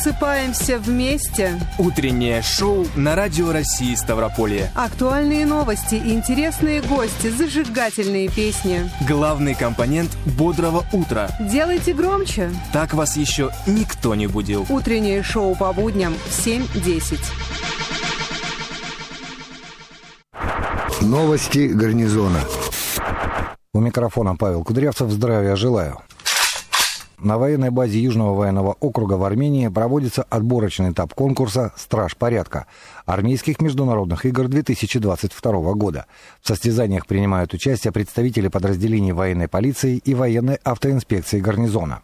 просыпаемся 0.07 0.79
вместе. 0.79 1.59
Утреннее 1.77 2.41
шоу 2.41 2.85
на 2.95 3.15
Радио 3.15 3.51
России 3.51 3.93
Ставрополье. 3.95 4.71
Актуальные 4.73 5.45
новости, 5.45 5.95
интересные 5.95 6.81
гости, 6.81 7.27
зажигательные 7.29 8.29
песни. 8.29 8.89
Главный 9.07 9.53
компонент 9.53 10.17
бодрого 10.37 10.85
утра. 10.93 11.29
Делайте 11.39 11.93
громче. 11.93 12.49
Так 12.71 12.93
вас 12.93 13.17
еще 13.17 13.51
никто 13.65 14.15
не 14.15 14.27
будил. 14.27 14.65
Утреннее 14.69 15.23
шоу 15.23 15.55
по 15.55 15.73
будням 15.73 16.13
в 16.13 16.47
7.10. 16.47 17.19
Новости 21.01 21.67
гарнизона. 21.67 22.39
У 23.73 23.79
микрофона 23.79 24.35
Павел 24.37 24.63
Кудрявцев. 24.63 25.09
Здравия 25.11 25.55
желаю. 25.55 25.99
На 27.19 27.39
военной 27.39 27.71
базе 27.71 27.99
Южного 27.99 28.35
военного 28.35 28.77
округа 28.79 29.13
в 29.13 29.23
Армении 29.23 29.67
проводится 29.69 30.21
отборочный 30.21 30.91
этап 30.91 31.15
конкурса 31.15 31.73
«Страж 31.75 32.15
порядка» 32.15 32.67
армейских 33.07 33.59
международных 33.59 34.27
игр 34.27 34.47
2022 34.47 35.73
года. 35.73 36.05
В 36.41 36.47
состязаниях 36.47 37.07
принимают 37.07 37.55
участие 37.55 37.91
представители 37.91 38.49
подразделений 38.49 39.13
военной 39.13 39.47
полиции 39.47 39.97
и 39.97 40.13
военной 40.13 40.59
автоинспекции 40.63 41.39
гарнизона. 41.39 42.03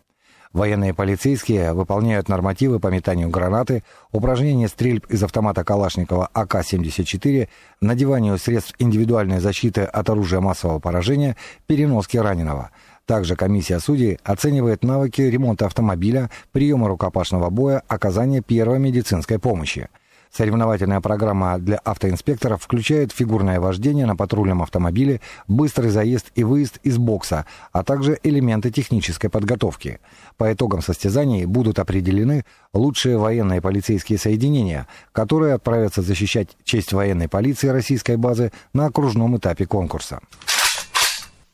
Военные 0.51 0.93
полицейские 0.93 1.73
выполняют 1.73 2.29
нормативы 2.29 2.79
по 2.79 2.87
метанию 2.87 3.29
гранаты, 3.29 3.83
упражнения 4.11 4.67
стрельб 4.67 5.05
из 5.07 5.23
автомата 5.23 5.63
Калашникова 5.63 6.29
АК-74, 6.31 7.49
надеванию 7.81 8.37
средств 8.37 8.75
индивидуальной 8.77 9.39
защиты 9.39 9.81
от 9.81 10.09
оружия 10.11 10.41
массового 10.41 10.77
поражения, 10.77 11.37
переноски 11.65 12.17
раненого. 12.17 12.69
Также 13.05 13.35
комиссия 13.35 13.79
судей 13.79 14.17
оценивает 14.23 14.83
навыки 14.83 15.21
ремонта 15.21 15.65
автомобиля, 15.65 16.29
приема 16.51 16.87
рукопашного 16.87 17.49
боя, 17.49 17.83
оказания 17.87 18.41
первой 18.41 18.79
медицинской 18.79 19.39
помощи– 19.39 19.89
Соревновательная 20.35 20.99
программа 20.99 21.59
для 21.59 21.77
автоинспекторов 21.77 22.63
включает 22.63 23.11
фигурное 23.11 23.59
вождение 23.59 24.07
на 24.07 24.15
патрульном 24.15 24.63
автомобиле, 24.63 25.21
быстрый 25.47 25.91
заезд 25.91 26.31
и 26.33 26.43
выезд 26.43 26.79
из 26.81 26.97
бокса, 26.97 27.45
а 27.71 27.83
также 27.83 28.17
элементы 28.23 28.71
технической 28.71 29.29
подготовки. 29.29 29.99
По 30.37 30.51
итогам 30.51 30.81
состязаний 30.81 31.45
будут 31.45 31.77
определены 31.77 32.45
лучшие 32.73 33.19
военные 33.19 33.61
полицейские 33.61 34.17
соединения, 34.17 34.87
которые 35.11 35.53
отправятся 35.53 36.01
защищать 36.01 36.57
честь 36.63 36.93
военной 36.93 37.29
полиции 37.29 37.67
российской 37.67 38.17
базы 38.17 38.51
на 38.73 38.87
окружном 38.87 39.37
этапе 39.37 39.67
конкурса. 39.67 40.19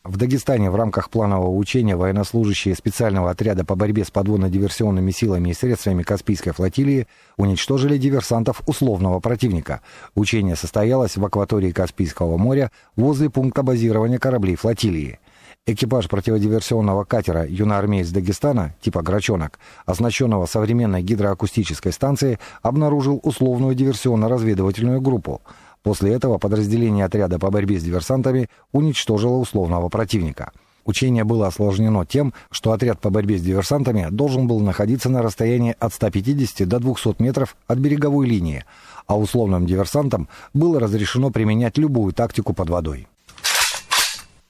В 0.06 0.16
Дагестане 0.16 0.72
в 0.72 0.76
рамках 0.76 1.10
планового 1.10 1.54
учения 1.54 1.98
военнослужащие 1.98 2.74
специального 2.74 3.32
отряда 3.32 3.66
по 3.66 3.76
борьбе 3.76 4.06
с 4.06 4.12
подводно-диверсионными 4.12 5.12
силами 5.12 5.50
и 5.50 5.54
средствами 5.54 6.04
Каспийской 6.04 6.54
флотилии 6.54 7.06
уничтожили 7.36 7.98
диверсантов 7.98 8.62
условного 8.66 9.20
противника. 9.20 9.82
Учение 10.16 10.56
состоялось 10.56 11.18
в 11.18 11.26
акватории 11.26 11.72
Каспийского 11.72 12.38
моря 12.38 12.72
возле 12.96 13.30
пункта 13.30 13.62
базирования 13.62 14.20
кораблей 14.20 14.56
флотилии. 14.56 15.20
Экипаж 15.66 16.08
противодиверсионного 16.08 17.04
катера 17.04 17.46
«Юноармеец 17.46 18.10
Дагестана» 18.10 18.74
типа 18.82 19.02
«Грачонок», 19.02 19.60
оснащенного 19.86 20.46
современной 20.46 21.04
гидроакустической 21.04 21.92
станцией, 21.92 22.40
обнаружил 22.62 23.20
условную 23.22 23.76
диверсионно-разведывательную 23.76 25.02
группу– 25.02 25.42
После 25.84 26.14
этого 26.14 26.38
подразделение 26.38 27.06
отряда 27.06 27.40
по 27.40 27.50
борьбе 27.52 27.80
с 27.80 27.84
диверсантами 27.84 28.50
уничтожило 28.72 29.38
условного 29.38 29.90
противника. 29.90 30.52
Учение 30.86 31.24
было 31.24 31.48
осложнено 31.48 32.06
тем, 32.06 32.34
что 32.52 32.72
отряд 32.72 33.00
по 33.00 33.10
борьбе 33.10 33.38
с 33.38 33.42
диверсантами 33.42 34.08
должен 34.10 34.48
был 34.48 34.60
находиться 34.60 35.10
на 35.10 35.22
расстоянии 35.22 35.76
от 35.80 35.94
150 35.94 36.68
до 36.68 36.80
200 36.80 37.22
метров 37.22 37.56
от 37.68 37.78
береговой 37.78 38.28
линии, 38.28 38.66
а 39.06 39.18
условным 39.18 39.66
диверсантам 39.66 40.28
было 40.54 40.80
разрешено 40.80 41.30
применять 41.30 41.78
любую 41.78 42.14
тактику 42.14 42.54
под 42.54 42.70
водой. 42.70 43.08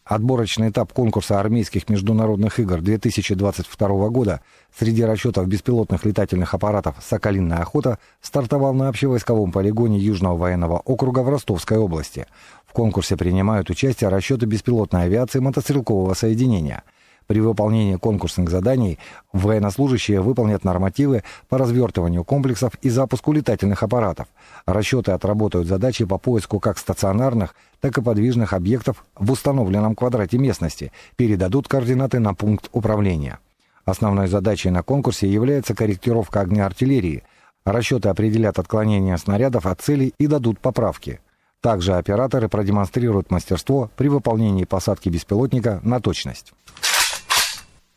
Отборочный 0.09 0.71
этап 0.71 0.91
конкурса 0.91 1.39
армейских 1.39 1.87
международных 1.87 2.59
игр 2.59 2.81
2022 2.81 4.09
года 4.09 4.41
среди 4.75 5.03
расчетов 5.03 5.47
беспилотных 5.47 6.03
летательных 6.03 6.55
аппаратов 6.55 6.95
«Соколиная 6.99 7.59
охота» 7.59 7.99
стартовал 8.19 8.73
на 8.73 8.87
общевойсковом 8.87 9.51
полигоне 9.51 9.99
Южного 9.99 10.35
военного 10.35 10.79
округа 10.79 11.19
в 11.19 11.29
Ростовской 11.29 11.77
области. 11.77 12.25
В 12.65 12.73
конкурсе 12.73 13.17
принимают 13.17 13.69
участие 13.69 14.09
расчеты 14.09 14.47
беспилотной 14.47 15.03
авиации 15.03 15.37
мотострелкового 15.37 16.15
соединения– 16.15 16.81
при 17.29 17.41
выполнении 17.41 17.95
конкурсных 17.95 18.49
заданий 18.49 18.97
военнослужащие 19.33 20.19
выполнят 20.19 20.63
нормативы 20.63 21.23
по 21.47 21.59
развертыванию 21.59 22.23
комплексов 22.23 22.73
и 22.81 22.89
запуску 22.89 23.33
летательных 23.33 23.83
аппаратов. 23.83 24.27
Расчеты 24.65 25.11
отработают 25.11 25.67
задачи 25.67 26.05
по 26.05 26.17
поиску 26.17 26.59
как 26.59 26.79
стационарных, 26.79 27.53
так 27.81 27.95
и 27.99 28.01
подвижных 28.01 28.53
объектов 28.53 29.05
в 29.13 29.31
установленном 29.31 29.93
квадрате 29.93 30.39
местности, 30.39 30.91
передадут 31.17 31.67
координаты 31.67 32.17
на 32.17 32.33
пункт 32.33 32.67
управления. 32.71 33.37
Основной 33.85 34.27
задачей 34.27 34.71
на 34.71 34.81
конкурсе 34.81 35.31
является 35.31 35.75
корректировка 35.75 36.41
огня 36.41 36.65
артиллерии. 36.65 37.21
Расчеты 37.63 38.09
определят 38.09 38.57
отклонение 38.57 39.19
снарядов 39.19 39.67
от 39.67 39.81
целей 39.81 40.15
и 40.17 40.25
дадут 40.25 40.59
поправки. 40.59 41.19
Также 41.61 41.93
операторы 41.93 42.49
продемонстрируют 42.49 43.29
мастерство 43.29 43.91
при 43.97 44.07
выполнении 44.07 44.63
посадки 44.63 45.09
беспилотника 45.09 45.79
на 45.83 45.99
точность. 45.99 46.53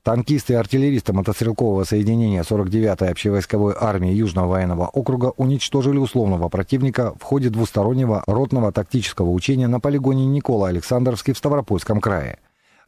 Танкисты 0.02 0.54
и 0.54 0.56
артиллеристы 0.56 1.12
мотострелкового 1.12 1.84
соединения 1.84 2.42
49-й 2.42 3.08
общевойсковой 3.08 3.76
армии 3.78 4.10
Южного 4.10 4.48
военного 4.48 4.88
округа 4.88 5.32
уничтожили 5.36 5.96
условного 5.96 6.48
противника 6.48 7.14
в 7.20 7.22
ходе 7.22 7.50
двустороннего 7.50 8.24
ротного 8.26 8.72
тактического 8.72 9.30
учения 9.30 9.68
на 9.68 9.78
полигоне 9.78 10.26
Никола 10.26 10.70
Александровский 10.70 11.34
в 11.34 11.38
Ставропольском 11.38 12.00
крае. 12.00 12.40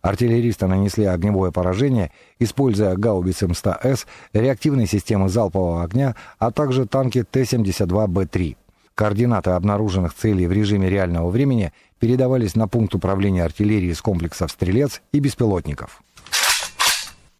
Артиллеристы 0.02 0.66
нанесли 0.66 1.04
огневое 1.04 1.52
поражение, 1.52 2.10
используя 2.40 2.96
гаубицы 2.96 3.46
МСТ-С, 3.46 4.06
реактивные 4.32 4.88
системы 4.88 5.28
залпового 5.28 5.84
огня, 5.84 6.16
а 6.40 6.50
также 6.50 6.84
танки 6.84 7.22
Т-72Б3. 7.22 8.56
Координаты 8.96 9.50
обнаруженных 9.50 10.14
целей 10.14 10.48
в 10.48 10.52
режиме 10.52 10.90
реального 10.90 11.30
времени 11.30 11.72
передавались 12.00 12.56
на 12.56 12.66
пункт 12.66 12.96
управления 12.96 13.44
артиллерии 13.44 13.92
с 13.92 14.02
комплексов 14.02 14.50
«Стрелец» 14.50 15.00
и 15.12 15.20
беспилотников. 15.20 16.02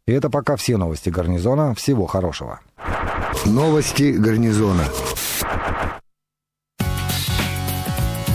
И 0.07 0.13
это 0.13 0.29
пока 0.29 0.57
все 0.57 0.77
новости 0.77 1.09
гарнизона. 1.09 1.75
Всего 1.75 2.07
хорошего. 2.07 2.61
Новости 3.47 4.13
гарнизона. 4.13 4.85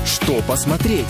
Что 0.05 0.41
посмотреть? 0.47 1.05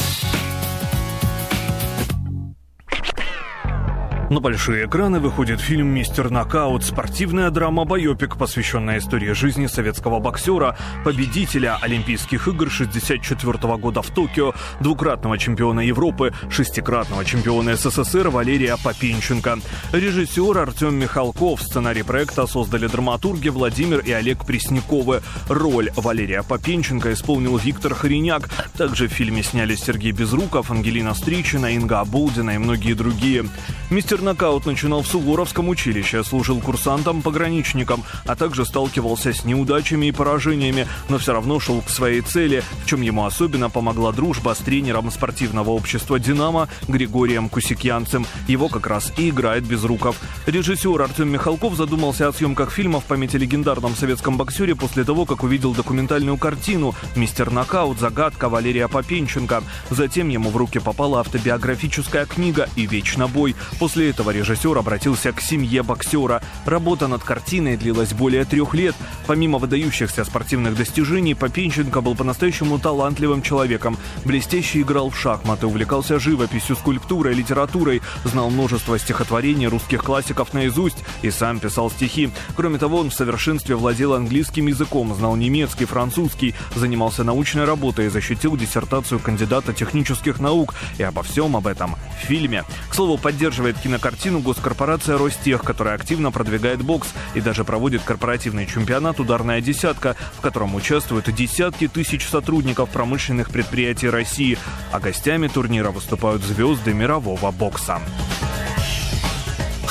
На 4.29 4.39
большие 4.39 4.85
экраны 4.85 5.19
выходит 5.19 5.59
фильм 5.59 5.87
«Мистер 5.87 6.29
Нокаут»– 6.29 6.83
спортивная 6.85 7.49
драма-байопик, 7.49 8.37
посвященная 8.37 8.99
истории 8.99 9.31
жизни 9.31 9.65
советского 9.65 10.19
боксера, 10.19 10.77
победителя 11.03 11.79
Олимпийских 11.81 12.47
игр 12.47 12.69
64 12.69 13.77
года 13.77 14.03
в 14.03 14.11
Токио, 14.11 14.53
двукратного 14.81 15.39
чемпиона 15.39 15.79
Европы, 15.79 16.31
шестикратного 16.51 17.25
чемпиона 17.25 17.75
СССР 17.75 18.29
Валерия 18.29 18.77
Попенченко. 18.83 19.57
Режиссер 19.93 20.59
Артем 20.59 20.99
Михалков, 20.99 21.63
сценарий 21.63 22.03
проекта 22.03 22.45
создали 22.45 22.85
драматурги 22.85 23.49
Владимир 23.49 23.97
и 23.97 24.11
Олег 24.11 24.45
Пресняковы. 24.45 25.23
Роль 25.47 25.89
Валерия 25.95 26.43
Попенченко 26.43 27.13
исполнил 27.13 27.57
Виктор 27.57 27.95
Хореняк. 27.95 28.47
Также 28.77 29.07
в 29.07 29.11
фильме 29.11 29.41
снялись 29.41 29.79
Сергей 29.79 30.11
Безруков, 30.11 30.69
Ангелина 30.69 31.15
Стричина, 31.15 31.73
Инга 31.73 32.01
Абулдина 32.01 32.51
и 32.51 32.57
многие 32.59 32.93
другие. 32.93 33.45
Мистер 33.89 34.18
Нокаут 34.21 34.65
начинал 34.65 35.01
в 35.01 35.07
Суворовском 35.07 35.69
училище, 35.69 36.23
служил 36.23 36.59
курсантом-пограничником, 36.59 38.03
а 38.25 38.35
также 38.35 38.65
сталкивался 38.65 39.33
с 39.33 39.45
неудачами 39.45 40.07
и 40.07 40.11
поражениями, 40.11 40.87
но 41.09 41.17
все 41.17 41.33
равно 41.33 41.59
шел 41.59 41.81
к 41.81 41.89
своей 41.89 42.21
цели, 42.21 42.63
в 42.83 42.87
чем 42.87 43.01
ему 43.01 43.25
особенно 43.25 43.69
помогла 43.69 44.11
дружба 44.11 44.53
с 44.53 44.59
тренером 44.59 45.11
спортивного 45.11 45.71
общества 45.71 46.19
«Динамо» 46.19 46.69
Григорием 46.87 47.49
Кусикьянцем. 47.49 48.25
Его 48.47 48.67
как 48.69 48.87
раз 48.87 49.11
и 49.17 49.29
играет 49.29 49.63
Безруков. 49.65 50.19
Режиссер 50.45 51.01
Артем 51.01 51.29
Михалков 51.29 51.75
задумался 51.75 52.27
о 52.27 52.33
съемках 52.33 52.71
фильма 52.71 52.99
в 52.99 53.05
памяти 53.05 53.37
легендарном 53.37 53.95
советском 53.95 54.37
боксере 54.37 54.75
после 54.75 55.03
того, 55.03 55.25
как 55.25 55.43
увидел 55.43 55.73
документальную 55.73 56.37
картину 56.37 56.95
«Мистер 57.15 57.51
Нокаут. 57.51 57.99
Загадка 57.99 58.49
Валерия 58.49 58.87
Попенченко». 58.87 59.63
Затем 59.89 60.29
ему 60.29 60.49
в 60.49 60.57
руки 60.57 60.79
попала 60.79 61.21
автобиографическая 61.21 62.25
книга 62.25 62.69
«И 62.75 62.85
вечно 62.85 63.27
бой». 63.27 63.55
После 63.79 64.08
этого 64.09 64.31
режиссер 64.31 64.77
обратился 64.77 65.31
к 65.31 65.41
семье 65.41 65.83
боксера. 65.83 66.41
Работа 66.65 67.07
над 67.07 67.23
картиной 67.23 67.77
длилась 67.77 68.13
более 68.13 68.45
трех 68.45 68.73
лет. 68.73 68.95
Помимо 69.27 69.59
выдающихся 69.59 70.25
спортивных 70.25 70.75
достижений, 70.75 71.35
Попенченко 71.35 72.01
был 72.01 72.15
по-настоящему 72.15 72.79
талантливым 72.79 73.41
человеком. 73.41 73.97
Блестяще 74.25 74.81
играл 74.81 75.09
в 75.09 75.17
шахматы, 75.17 75.67
увлекался 75.67 76.19
живописью, 76.19 76.75
скульптурой, 76.75 77.33
литературой, 77.33 78.01
знал 78.25 78.49
множество 78.49 78.97
стихотворений 78.97 79.67
русских 79.67 80.03
классиков 80.03 80.53
наизусть 80.53 80.97
и 81.21 81.29
сам 81.29 81.59
писал 81.59 81.91
стихи. 81.91 82.31
Кроме 82.55 82.79
того, 82.79 82.99
он 82.99 83.09
в 83.11 83.13
совершенстве 83.13 83.75
владел 83.75 84.13
английским 84.13 84.67
языком, 84.67 85.13
знал 85.13 85.35
немецкий, 85.35 85.85
французский, 85.85 86.55
занимался 86.75 87.23
научной 87.23 87.65
работой 87.65 88.07
и 88.07 88.09
защитил 88.09 88.57
диссертацию 88.57 89.19
кандидата 89.19 89.73
технических 89.73 90.39
наук. 90.39 90.73
И 90.97 91.03
обо 91.03 91.21
всем 91.23 91.55
об 91.55 91.67
этом 91.67 91.95
в 92.21 92.25
фильме. 92.25 92.63
К 92.89 92.95
слову, 92.95 93.17
поддерживает 93.17 93.77
кино 93.79 93.98
картину 93.99 94.39
госкорпорация 94.39 95.17
«Ростех», 95.17 95.63
которая 95.63 95.95
активно 95.95 96.31
продвигает 96.31 96.81
бокс 96.81 97.09
и 97.35 97.41
даже 97.41 97.63
проводит 97.63 98.01
корпоративный 98.03 98.65
чемпионат 98.65 99.19
«Ударная 99.19 99.61
десятка», 99.61 100.15
в 100.37 100.41
котором 100.41 100.75
участвуют 100.75 101.33
десятки 101.33 101.87
тысяч 101.87 102.27
сотрудников 102.27 102.89
промышленных 102.89 103.49
предприятий 103.49 104.09
России, 104.09 104.57
а 104.91 104.99
гостями 104.99 105.47
турнира 105.47 105.91
выступают 105.91 106.43
звезды 106.43 106.93
мирового 106.93 107.51
бокса. 107.51 107.99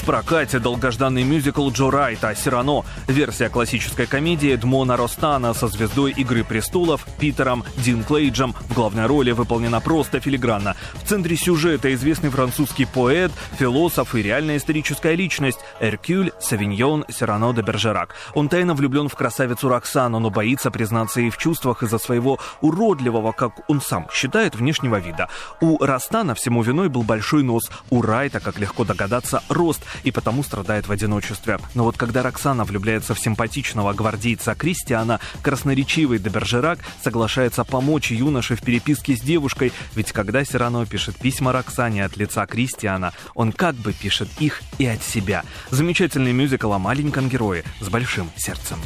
Прокате 0.09 0.59
долгожданный 0.59 1.23
мюзикл 1.23 1.69
Джо 1.69 1.91
Райта 1.91 2.35
«Сирано». 2.35 2.83
Версия 3.09 3.51
классической 3.51 4.07
комедии 4.07 4.55
Эдмона 4.55 4.97
Ростана 4.97 5.53
со 5.53 5.69
звездой 5.69 6.13
«Игры 6.13 6.45
престолов» 6.45 7.07
Питером 7.21 7.63
Динклейджем 7.77 8.55
в 8.55 8.73
главной 8.73 9.05
роли 9.05 9.33
выполнена 9.33 9.83
просто 9.83 10.21
филигранно. 10.21 10.77
В 10.95 11.07
центре 11.07 11.37
сюжета 11.37 11.93
известный 11.93 12.31
французский 12.31 12.87
поэт, 12.87 13.31
философ 13.59 14.15
и 14.15 14.23
реальная 14.23 14.57
историческая 14.57 15.15
личность 15.15 15.59
Эркюль 15.79 16.33
Савиньон 16.41 17.05
Сирано 17.11 17.53
де 17.53 17.61
Бержерак. 17.61 18.15
Он 18.33 18.49
тайно 18.49 18.73
влюблен 18.73 19.11
в 19.11 19.15
красавицу 19.15 19.69
Роксану, 19.69 20.21
но 20.21 20.31
боится 20.31 20.71
признаться 20.71 21.21
ей 21.21 21.29
в 21.29 21.37
чувствах 21.37 21.83
из-за 21.83 21.99
своего 21.99 22.39
уродливого, 22.63 23.33
как 23.33 23.61
он 23.69 23.83
сам 23.83 24.07
считает, 24.11 24.55
внешнего 24.55 24.99
вида. 24.99 25.29
У 25.61 25.77
Ростана 25.85 26.35
всему 26.35 26.63
виной 26.63 26.89
был 26.89 27.03
большой 27.03 27.43
нос, 27.43 27.71
у 27.91 28.01
Райта, 28.01 28.41
как 28.41 28.59
легко 28.59 28.85
догадаться, 28.85 29.43
рост, 29.51 29.83
и 30.05 30.11
потому 30.11 30.43
страдает 30.43 30.89
в 30.89 30.93
одиночестве. 30.93 31.59
Но 31.75 31.85
вот 31.85 31.97
когда 31.97 32.23
Роксана 32.23 32.65
влюбляется 32.65 33.15
в 33.15 33.21
симпатичного 33.21 33.93
гвардейца 33.93 34.55
Кристиана, 34.55 35.21
красноречивый 35.43 36.19
Дебержерак 36.19 36.81
соглашается 37.03 37.65
помочь 37.65 38.11
юноше 38.11 38.57
в 38.57 38.63
переписке 38.63 39.17
с 39.17 39.21
девушкой, 39.21 39.73
ведь 39.95 40.13
когда 40.13 40.45
Сирано 40.45 40.87
пишет 40.87 41.17
письма 41.17 41.53
Роксане 41.53 42.05
от 42.05 42.17
лица 42.17 42.47
Кристиана, 42.47 43.13
он 43.35 43.53
как 43.53 43.75
бы 43.75 43.93
пишет 43.93 44.29
их 44.39 44.63
и 44.79 44.87
от 44.87 45.03
себя. 45.03 45.45
Замечательный 45.71 46.33
мюзикл 46.33 46.73
о 46.73 46.79
маленьком 46.79 47.29
герое 47.29 47.65
с 47.81 47.89
большим 47.89 48.31
сердцем. 48.37 48.79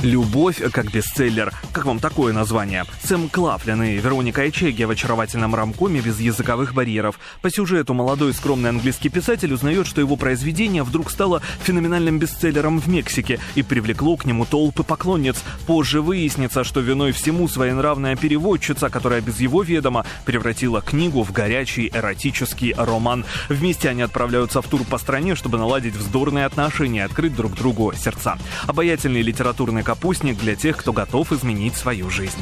«Любовь 0.00 0.62
как 0.70 0.92
бестселлер». 0.92 1.52
Как 1.72 1.84
вам 1.84 1.98
такое 1.98 2.32
название? 2.32 2.84
Сэм 3.02 3.28
Клафлин 3.28 3.82
и 3.82 3.96
Вероника 3.96 4.48
Эчеги 4.48 4.84
в 4.84 4.90
очаровательном 4.90 5.56
рамкоме 5.56 6.00
без 6.00 6.20
языковых 6.20 6.72
барьеров. 6.72 7.18
По 7.42 7.50
сюжету 7.50 7.94
молодой 7.94 8.32
скромный 8.32 8.70
английский 8.70 9.08
писатель 9.08 9.52
узнает, 9.52 9.88
что 9.88 10.00
его 10.00 10.14
произведение 10.14 10.84
вдруг 10.84 11.10
стало 11.10 11.42
феноменальным 11.64 12.20
бестселлером 12.20 12.78
в 12.80 12.88
Мексике 12.88 13.40
и 13.56 13.64
привлекло 13.64 14.16
к 14.16 14.24
нему 14.24 14.44
толпы 14.44 14.84
поклонниц. 14.84 15.42
Позже 15.66 16.00
выяснится, 16.00 16.62
что 16.62 16.78
виной 16.78 17.10
всему 17.10 17.48
своенравная 17.48 18.14
переводчица, 18.14 18.90
которая 18.90 19.20
без 19.20 19.40
его 19.40 19.64
ведома 19.64 20.06
превратила 20.24 20.80
книгу 20.80 21.24
в 21.24 21.32
горячий 21.32 21.90
эротический 21.92 22.72
роман. 22.72 23.24
Вместе 23.48 23.88
они 23.88 24.02
отправляются 24.02 24.62
в 24.62 24.68
тур 24.68 24.84
по 24.84 24.98
стране, 24.98 25.34
чтобы 25.34 25.58
наладить 25.58 25.96
вздорные 25.96 26.44
отношения 26.44 27.00
и 27.00 27.02
открыть 27.02 27.34
друг 27.34 27.54
другу 27.54 27.92
сердца. 27.96 28.38
Обаятельный 28.68 29.22
литературный 29.22 29.82
капустник 29.88 30.36
для 30.36 30.54
тех, 30.54 30.76
кто 30.76 30.92
готов 30.92 31.32
изменить 31.32 31.74
свою 31.74 32.10
жизнь 32.10 32.36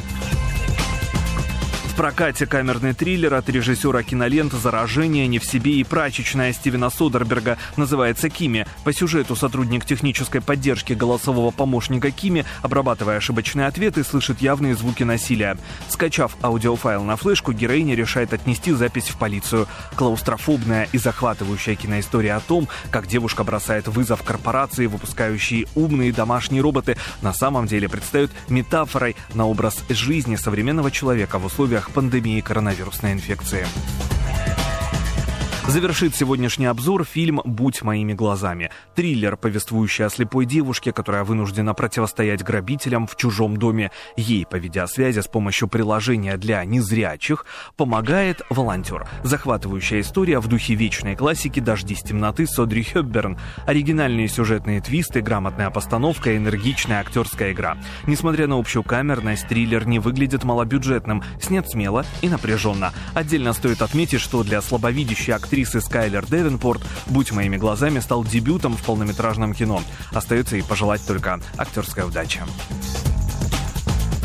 прокате 1.97 2.45
камерный 2.45 2.93
триллер 2.93 3.33
от 3.33 3.49
режиссера 3.49 4.03
киноленты 4.03 4.55
«Заражение», 4.57 5.25
«Не 5.25 5.39
в 5.39 5.45
себе» 5.45 5.77
и 5.77 5.83
«Прачечная» 5.83 6.53
Стивена 6.53 6.91
Содерберга 6.91 7.57
называется 7.75 8.29
«Кими». 8.29 8.67
По 8.83 8.93
сюжету 8.93 9.35
сотрудник 9.35 9.83
технической 9.83 10.39
поддержки 10.41 10.93
голосового 10.93 11.49
помощника 11.49 12.11
Кими, 12.11 12.45
обрабатывая 12.61 13.17
ошибочные 13.17 13.65
ответы, 13.65 14.03
слышит 14.03 14.43
явные 14.43 14.75
звуки 14.75 15.01
насилия. 15.01 15.57
Скачав 15.89 16.37
аудиофайл 16.43 17.03
на 17.03 17.15
флешку, 17.15 17.51
героиня 17.51 17.95
решает 17.95 18.31
отнести 18.31 18.73
запись 18.73 19.09
в 19.09 19.17
полицию. 19.17 19.67
Клаустрофобная 19.95 20.87
и 20.91 20.99
захватывающая 20.99 21.75
киноистория 21.75 22.35
о 22.35 22.41
том, 22.41 22.67
как 22.91 23.07
девушка 23.07 23.43
бросает 23.43 23.87
вызов 23.87 24.21
корпорации, 24.21 24.85
выпускающие 24.85 25.65
умные 25.73 26.13
домашние 26.13 26.61
роботы, 26.61 26.95
на 27.23 27.33
самом 27.33 27.65
деле 27.65 27.89
предстает 27.89 28.29
метафорой 28.49 29.15
на 29.33 29.47
образ 29.47 29.83
жизни 29.89 30.35
современного 30.35 30.91
человека 30.91 31.39
в 31.39 31.45
условиях 31.45 31.86
пандемии 31.91 32.41
коронавирусной 32.41 33.13
инфекции. 33.13 33.65
Завершит 35.67 36.15
сегодняшний 36.15 36.65
обзор 36.65 37.03
фильм 37.03 37.41
«Будь 37.43 37.81
моими 37.81 38.13
глазами». 38.13 38.71
Триллер, 38.95 39.35
повествующий 39.35 40.05
о 40.05 40.09
слепой 40.09 40.45
девушке, 40.45 40.93
которая 40.93 41.25
вынуждена 41.25 41.73
противостоять 41.73 42.41
грабителям 42.41 43.05
в 43.05 43.17
чужом 43.17 43.57
доме. 43.57 43.91
Ей 44.15 44.45
по 44.45 44.55
видеосвязи 44.55 45.19
с 45.19 45.27
помощью 45.27 45.67
приложения 45.67 46.37
для 46.37 46.63
незрячих 46.63 47.45
помогает 47.75 48.43
волонтер. 48.49 49.09
Захватывающая 49.23 49.99
история 49.99 50.39
в 50.39 50.47
духе 50.47 50.73
вечной 50.73 51.17
классики 51.17 51.59
«Дожди 51.59 51.95
с 51.95 52.01
темноты» 52.01 52.47
Содри 52.47 52.83
Хёбберн. 52.83 53.37
Оригинальные 53.65 54.29
сюжетные 54.29 54.79
твисты, 54.79 55.19
грамотная 55.19 55.69
постановка 55.69 56.37
энергичная 56.37 57.01
актерская 57.01 57.51
игра. 57.51 57.77
Несмотря 58.05 58.47
на 58.47 58.57
общую 58.57 58.83
камерность, 58.83 59.49
триллер 59.49 59.85
не 59.85 59.99
выглядит 59.99 60.45
малобюджетным, 60.45 61.23
снят 61.41 61.69
смело 61.69 62.05
и 62.21 62.29
напряженно. 62.29 62.93
Отдельно 63.13 63.51
стоит 63.51 63.81
отметить, 63.81 64.21
что 64.21 64.43
для 64.43 64.61
слабовидящей 64.61 65.33
актрисы 65.33 65.56
актрисы 65.57 65.81
Скайлер 65.81 66.23
Девенпорт 66.23 66.83
«Будь 67.07 67.31
моими 67.31 67.57
глазами» 67.57 67.97
стал 67.99 68.23
дебютом 68.23 68.77
в 68.77 68.83
полнометражном 68.83 69.55
кино. 69.55 69.81
Остается 70.11 70.55
и 70.55 70.61
пожелать 70.61 71.01
только 71.03 71.39
актерской 71.57 72.03
удачи. 72.03 72.41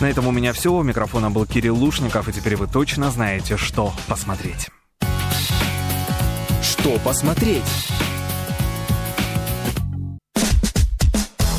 На 0.02 0.10
этом 0.10 0.26
у 0.26 0.30
меня 0.30 0.52
все. 0.52 0.70
У 0.74 0.82
микрофона 0.82 1.30
был 1.30 1.46
Кирилл 1.46 1.74
Лушников, 1.74 2.28
и 2.28 2.32
теперь 2.34 2.56
вы 2.56 2.66
точно 2.66 3.10
знаете, 3.10 3.56
что 3.56 3.94
посмотреть. 4.08 4.68
Что 6.60 6.98
посмотреть? 7.02 7.62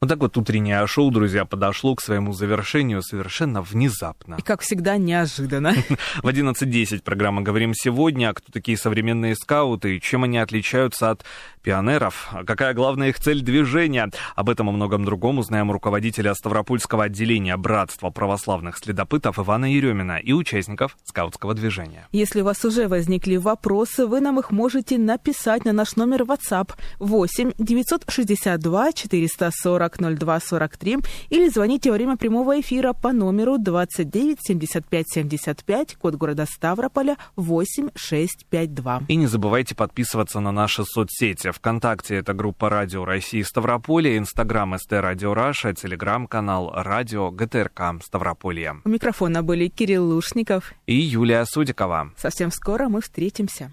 Вот 0.00 0.08
так 0.08 0.20
вот 0.20 0.36
утреннее 0.36 0.86
шоу, 0.86 1.10
друзья, 1.10 1.44
подошло 1.44 1.96
к 1.96 2.00
своему 2.00 2.32
завершению 2.32 3.02
совершенно 3.02 3.62
внезапно. 3.62 4.36
И, 4.38 4.42
как 4.42 4.60
всегда, 4.60 4.96
неожиданно. 4.96 5.72
В 6.22 6.28
11.10 6.28 7.02
программа 7.02 7.42
«Говорим 7.42 7.74
сегодня». 7.74 8.32
Кто 8.32 8.52
такие 8.52 8.78
современные 8.78 9.34
скауты? 9.34 9.98
Чем 9.98 10.22
они 10.22 10.38
отличаются 10.38 11.10
от 11.10 11.24
пионеров? 11.62 12.32
Какая 12.46 12.74
главная 12.74 13.08
их 13.08 13.18
цель 13.18 13.42
движения? 13.42 14.08
Об 14.36 14.50
этом 14.50 14.70
и 14.70 14.72
многом 14.72 15.04
другом 15.04 15.38
узнаем 15.40 15.72
руководителя 15.72 16.32
Ставропольского 16.32 17.04
отделения 17.04 17.56
Братства 17.56 18.10
православных 18.10 18.78
следопытов 18.78 19.40
Ивана 19.40 19.64
Еремина 19.64 20.18
и 20.18 20.32
участников 20.32 20.96
скаутского 21.02 21.54
движения. 21.54 22.06
Если 22.12 22.42
у 22.42 22.44
вас 22.44 22.64
уже 22.64 22.86
возникли 22.86 23.36
вопросы, 23.36 24.06
вы 24.06 24.20
нам 24.20 24.38
их 24.38 24.52
можете 24.52 24.96
написать 24.96 25.64
на 25.64 25.72
наш 25.72 25.96
номер 25.96 26.22
WhatsApp 26.22 26.70
8 27.00 27.54
962 27.58 28.92
440 28.92 29.87
02 29.96 30.40
43 30.40 30.98
или 31.30 31.48
звоните 31.48 31.90
во 31.90 31.96
время 31.96 32.16
прямого 32.16 32.60
эфира 32.60 32.92
по 32.92 33.12
номеру 33.12 33.58
29 33.58 34.38
75 34.40 35.06
75, 35.08 35.96
код 35.96 36.14
города 36.14 36.46
Ставрополя 36.46 37.16
8652. 37.36 39.02
И 39.08 39.16
не 39.16 39.26
забывайте 39.26 39.74
подписываться 39.74 40.40
на 40.40 40.52
наши 40.52 40.84
соцсети. 40.84 41.50
Вконтакте 41.50 42.16
это 42.16 42.34
группа 42.34 42.68
Радио 42.68 43.04
России 43.04 43.42
Ставрополье, 43.42 44.18
Инстаграм 44.18 44.76
ST 44.78 44.92
Radio 44.92 45.34
Russia, 45.34 45.72
Телеграм-канал 45.72 46.72
Радио 46.74 47.30
ГТРК 47.30 48.02
Ставрополье. 48.02 48.76
У 48.84 48.88
микрофона 48.88 49.42
были 49.42 49.68
Кирилл 49.68 50.06
Лушников 50.06 50.72
и 50.86 50.94
Юлия 50.94 51.44
Судикова. 51.44 52.12
Совсем 52.16 52.50
скоро 52.50 52.88
мы 52.88 53.00
встретимся. 53.00 53.72